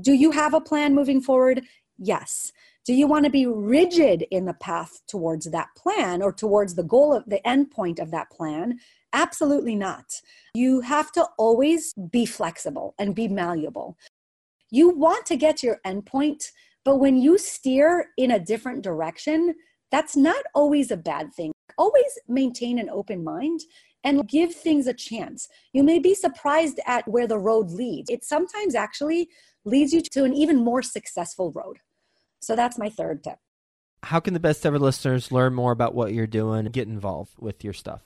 do 0.00 0.14
you 0.14 0.30
have 0.30 0.54
a 0.54 0.62
plan 0.62 0.94
moving 0.94 1.20
forward? 1.20 1.60
Yes. 1.98 2.52
Do 2.86 2.94
you 2.94 3.08
want 3.08 3.24
to 3.24 3.30
be 3.30 3.46
rigid 3.46 4.26
in 4.30 4.44
the 4.44 4.54
path 4.54 5.00
towards 5.08 5.50
that 5.50 5.70
plan 5.76 6.22
or 6.22 6.32
towards 6.32 6.76
the 6.76 6.84
goal 6.84 7.12
of 7.12 7.24
the 7.26 7.44
end 7.46 7.72
point 7.72 7.98
of 7.98 8.12
that 8.12 8.30
plan? 8.30 8.78
Absolutely 9.12 9.74
not. 9.74 10.04
You 10.54 10.82
have 10.82 11.10
to 11.12 11.26
always 11.36 11.92
be 12.12 12.24
flexible 12.24 12.94
and 12.96 13.12
be 13.12 13.26
malleable. 13.26 13.96
You 14.70 14.90
want 14.90 15.26
to 15.26 15.36
get 15.36 15.56
to 15.58 15.66
your 15.66 15.80
end 15.84 16.06
point, 16.06 16.52
but 16.84 16.98
when 16.98 17.16
you 17.16 17.38
steer 17.38 18.10
in 18.16 18.30
a 18.30 18.38
different 18.38 18.82
direction, 18.82 19.56
that's 19.90 20.16
not 20.16 20.44
always 20.54 20.92
a 20.92 20.96
bad 20.96 21.34
thing. 21.34 21.50
Always 21.78 22.18
maintain 22.28 22.78
an 22.78 22.88
open 22.88 23.24
mind 23.24 23.62
and 24.04 24.28
give 24.28 24.54
things 24.54 24.86
a 24.86 24.94
chance. 24.94 25.48
You 25.72 25.82
may 25.82 25.98
be 25.98 26.14
surprised 26.14 26.78
at 26.86 27.08
where 27.08 27.26
the 27.26 27.38
road 27.38 27.72
leads. 27.72 28.10
It 28.10 28.22
sometimes 28.22 28.76
actually 28.76 29.28
leads 29.64 29.92
you 29.92 30.02
to 30.02 30.22
an 30.22 30.34
even 30.34 30.58
more 30.62 30.82
successful 30.82 31.50
road. 31.50 31.78
So 32.46 32.54
that's 32.54 32.78
my 32.78 32.88
third 32.88 33.24
tip. 33.24 33.38
How 34.04 34.20
can 34.20 34.32
the 34.32 34.38
best 34.38 34.64
ever 34.64 34.78
listeners 34.78 35.32
learn 35.32 35.52
more 35.52 35.72
about 35.72 35.96
what 35.96 36.14
you're 36.14 36.28
doing 36.28 36.60
and 36.60 36.72
get 36.72 36.86
involved 36.86 37.32
with 37.40 37.64
your 37.64 37.72
stuff? 37.72 38.02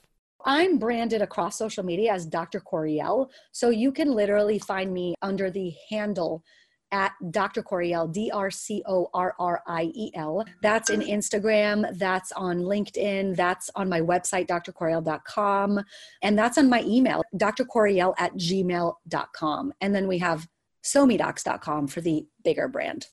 I'm 0.47 0.79
branded 0.79 1.21
across 1.21 1.59
social 1.59 1.85
media 1.85 2.15
as 2.15 2.25
Dr. 2.25 2.59
Corriel. 2.59 3.29
So 3.53 3.69
you 3.69 3.93
can 3.93 4.11
literally 4.13 4.59
find 4.59 4.95
me 4.95 5.15
under 5.21 5.51
the 5.51 5.75
handle 5.91 6.43
at 6.91 7.13
Dr. 7.31 7.63
Corriel, 7.63 8.11
D 8.11 8.31
R 8.31 8.51
C 8.51 8.83
O 8.87 9.11
R 9.13 9.35
R 9.39 9.63
I 9.67 9.93
E 9.95 10.11
L. 10.15 10.47
That's 10.63 10.89
in 10.89 11.03
Instagram, 11.03 11.99
that's 11.99 12.33
on 12.33 12.61
LinkedIn, 12.61 13.37
that's 13.37 13.69
on 13.75 13.91
my 13.91 14.01
website, 14.01 14.47
drcorriel.com, 14.47 15.85
and 16.23 16.39
that's 16.39 16.57
on 16.57 16.71
my 16.71 16.83
email, 16.85 17.21
drcorriel 17.37 18.15
at 18.17 18.33
gmail.com. 18.37 19.73
And 19.83 19.95
then 19.95 20.09
we 20.09 20.17
have 20.17 20.49
somedocs.com 20.83 21.89
for 21.89 22.01
the 22.01 22.27
bigger 22.43 22.67
brand. 22.67 23.07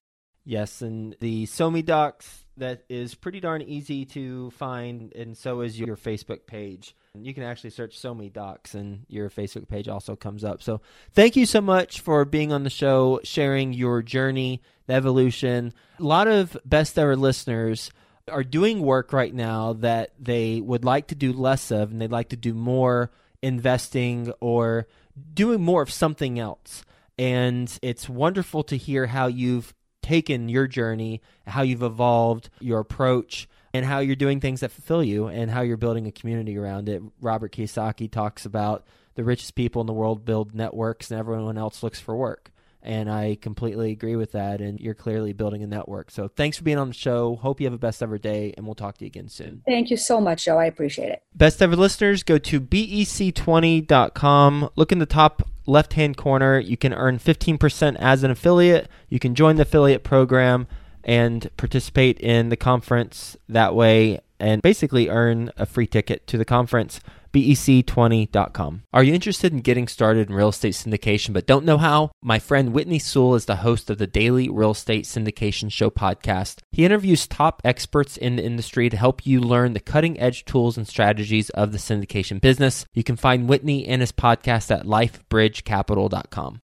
Yes, 0.47 0.81
and 0.81 1.13
the 1.19 1.45
SoMe 1.45 1.83
Docs 1.83 2.45
that 2.55 2.85
is 2.87 3.15
pretty 3.15 3.41
darn 3.41 3.61
easy 3.61 4.05
to 4.05 4.49
find, 4.51 5.11
and 5.13 5.37
so 5.37 5.59
is 5.59 5.77
your 5.77 5.97
Facebook 5.97 6.47
page. 6.47 6.95
You 7.13 7.33
can 7.33 7.43
actually 7.43 7.71
search 7.71 7.99
SoMe 7.99 8.31
Docs, 8.31 8.73
and 8.73 9.05
your 9.09 9.29
Facebook 9.29 9.67
page 9.67 9.89
also 9.89 10.15
comes 10.15 10.45
up. 10.45 10.63
So, 10.63 10.79
thank 11.11 11.35
you 11.35 11.45
so 11.45 11.59
much 11.59 11.99
for 11.99 12.23
being 12.23 12.53
on 12.53 12.63
the 12.63 12.69
show, 12.69 13.19
sharing 13.25 13.73
your 13.73 14.01
journey, 14.01 14.61
the 14.85 14.93
evolution. 14.93 15.73
A 15.99 16.03
lot 16.03 16.29
of 16.29 16.55
best 16.63 16.97
ever 16.97 17.17
listeners 17.17 17.91
are 18.29 18.45
doing 18.45 18.79
work 18.79 19.11
right 19.11 19.33
now 19.33 19.73
that 19.73 20.13
they 20.17 20.61
would 20.61 20.85
like 20.85 21.07
to 21.07 21.15
do 21.15 21.33
less 21.33 21.71
of, 21.71 21.91
and 21.91 21.99
they'd 21.99 22.09
like 22.09 22.29
to 22.29 22.37
do 22.37 22.53
more 22.53 23.11
investing 23.41 24.31
or 24.39 24.87
doing 25.33 25.59
more 25.59 25.81
of 25.81 25.91
something 25.91 26.39
else. 26.39 26.85
And 27.19 27.77
it's 27.81 28.07
wonderful 28.07 28.63
to 28.63 28.77
hear 28.77 29.07
how 29.07 29.27
you've 29.27 29.73
taken 30.07 30.47
your 30.47 30.67
journey, 30.67 31.21
how 31.45 31.63
you've 31.63 31.83
evolved 31.83 32.49
your 32.61 32.79
approach, 32.79 33.49
and 33.73 33.85
how 33.85 33.99
you're 33.99 34.15
doing 34.15 34.39
things 34.39 34.61
that 34.61 34.71
fulfill 34.71 35.03
you 35.03 35.27
and 35.27 35.51
how 35.51 35.59
you're 35.59 35.75
building 35.75 36.07
a 36.07 36.11
community 36.13 36.57
around 36.57 36.87
it. 36.87 37.01
Robert 37.19 37.51
Kiyosaki 37.51 38.09
talks 38.09 38.45
about 38.45 38.85
the 39.15 39.25
richest 39.25 39.53
people 39.53 39.81
in 39.81 39.85
the 39.85 39.91
world 39.93 40.23
build 40.23 40.55
networks 40.55 41.11
and 41.11 41.19
everyone 41.19 41.57
else 41.57 41.83
looks 41.83 41.99
for 41.99 42.15
work. 42.15 42.51
And 42.81 43.11
I 43.11 43.37
completely 43.41 43.91
agree 43.91 44.15
with 44.15 44.31
that. 44.31 44.61
And 44.61 44.79
you're 44.79 44.93
clearly 44.93 45.33
building 45.33 45.63
a 45.63 45.67
network. 45.67 46.11
So 46.11 46.27
thanks 46.27 46.57
for 46.57 46.63
being 46.63 46.77
on 46.77 46.87
the 46.87 46.93
show. 46.93 47.35
Hope 47.35 47.59
you 47.59 47.65
have 47.65 47.73
a 47.73 47.77
best 47.77 48.01
ever 48.01 48.17
day, 48.17 48.53
and 48.55 48.65
we'll 48.65 48.75
talk 48.75 48.97
to 48.99 49.05
you 49.05 49.07
again 49.07 49.29
soon. 49.29 49.61
Thank 49.65 49.89
you 49.89 49.97
so 49.97 50.21
much, 50.21 50.45
Joe. 50.45 50.57
I 50.57 50.65
appreciate 50.65 51.09
it. 51.09 51.23
Best 51.35 51.61
ever 51.61 51.75
listeners, 51.75 52.23
go 52.23 52.37
to 52.37 52.61
bec20.com. 52.61 54.69
Look 54.75 54.91
in 54.91 54.99
the 54.99 55.05
top 55.05 55.49
left 55.65 55.93
hand 55.93 56.17
corner. 56.17 56.59
You 56.59 56.77
can 56.77 56.93
earn 56.93 57.19
15% 57.19 57.95
as 57.97 58.23
an 58.23 58.31
affiliate. 58.31 58.89
You 59.09 59.19
can 59.19 59.35
join 59.35 59.57
the 59.57 59.63
affiliate 59.63 60.03
program 60.03 60.67
and 61.03 61.49
participate 61.57 62.19
in 62.19 62.49
the 62.49 62.57
conference 62.57 63.37
that 63.47 63.75
way 63.75 64.19
and 64.39 64.61
basically 64.61 65.09
earn 65.09 65.51
a 65.57 65.65
free 65.65 65.87
ticket 65.87 66.27
to 66.27 66.37
the 66.37 66.45
conference 66.45 66.99
bec20.com. 67.37 68.83
Are 68.93 69.03
you 69.03 69.13
interested 69.13 69.53
in 69.53 69.59
getting 69.59 69.87
started 69.87 70.29
in 70.29 70.35
real 70.35 70.49
estate 70.49 70.73
syndication 70.73 71.33
but 71.33 71.45
don't 71.45 71.65
know 71.65 71.77
how? 71.77 72.11
My 72.21 72.39
friend 72.39 72.73
Whitney 72.73 72.99
Sewell 72.99 73.35
is 73.35 73.45
the 73.45 73.57
host 73.57 73.89
of 73.89 73.97
the 73.97 74.07
Daily 74.07 74.49
Real 74.49 74.71
Estate 74.71 75.05
Syndication 75.05 75.71
Show 75.71 75.89
podcast. 75.89 76.59
He 76.71 76.85
interviews 76.85 77.27
top 77.27 77.61
experts 77.63 78.17
in 78.17 78.35
the 78.35 78.43
industry 78.43 78.89
to 78.89 78.97
help 78.97 79.25
you 79.25 79.39
learn 79.39 79.73
the 79.73 79.79
cutting 79.79 80.19
edge 80.19 80.45
tools 80.45 80.77
and 80.77 80.87
strategies 80.87 81.49
of 81.51 81.71
the 81.71 81.77
syndication 81.77 82.41
business. 82.41 82.85
You 82.93 83.03
can 83.03 83.15
find 83.15 83.47
Whitney 83.47 83.87
and 83.87 84.01
his 84.01 84.11
podcast 84.11 84.71
at 84.71 84.85
lifebridgecapital.com. 84.85 86.61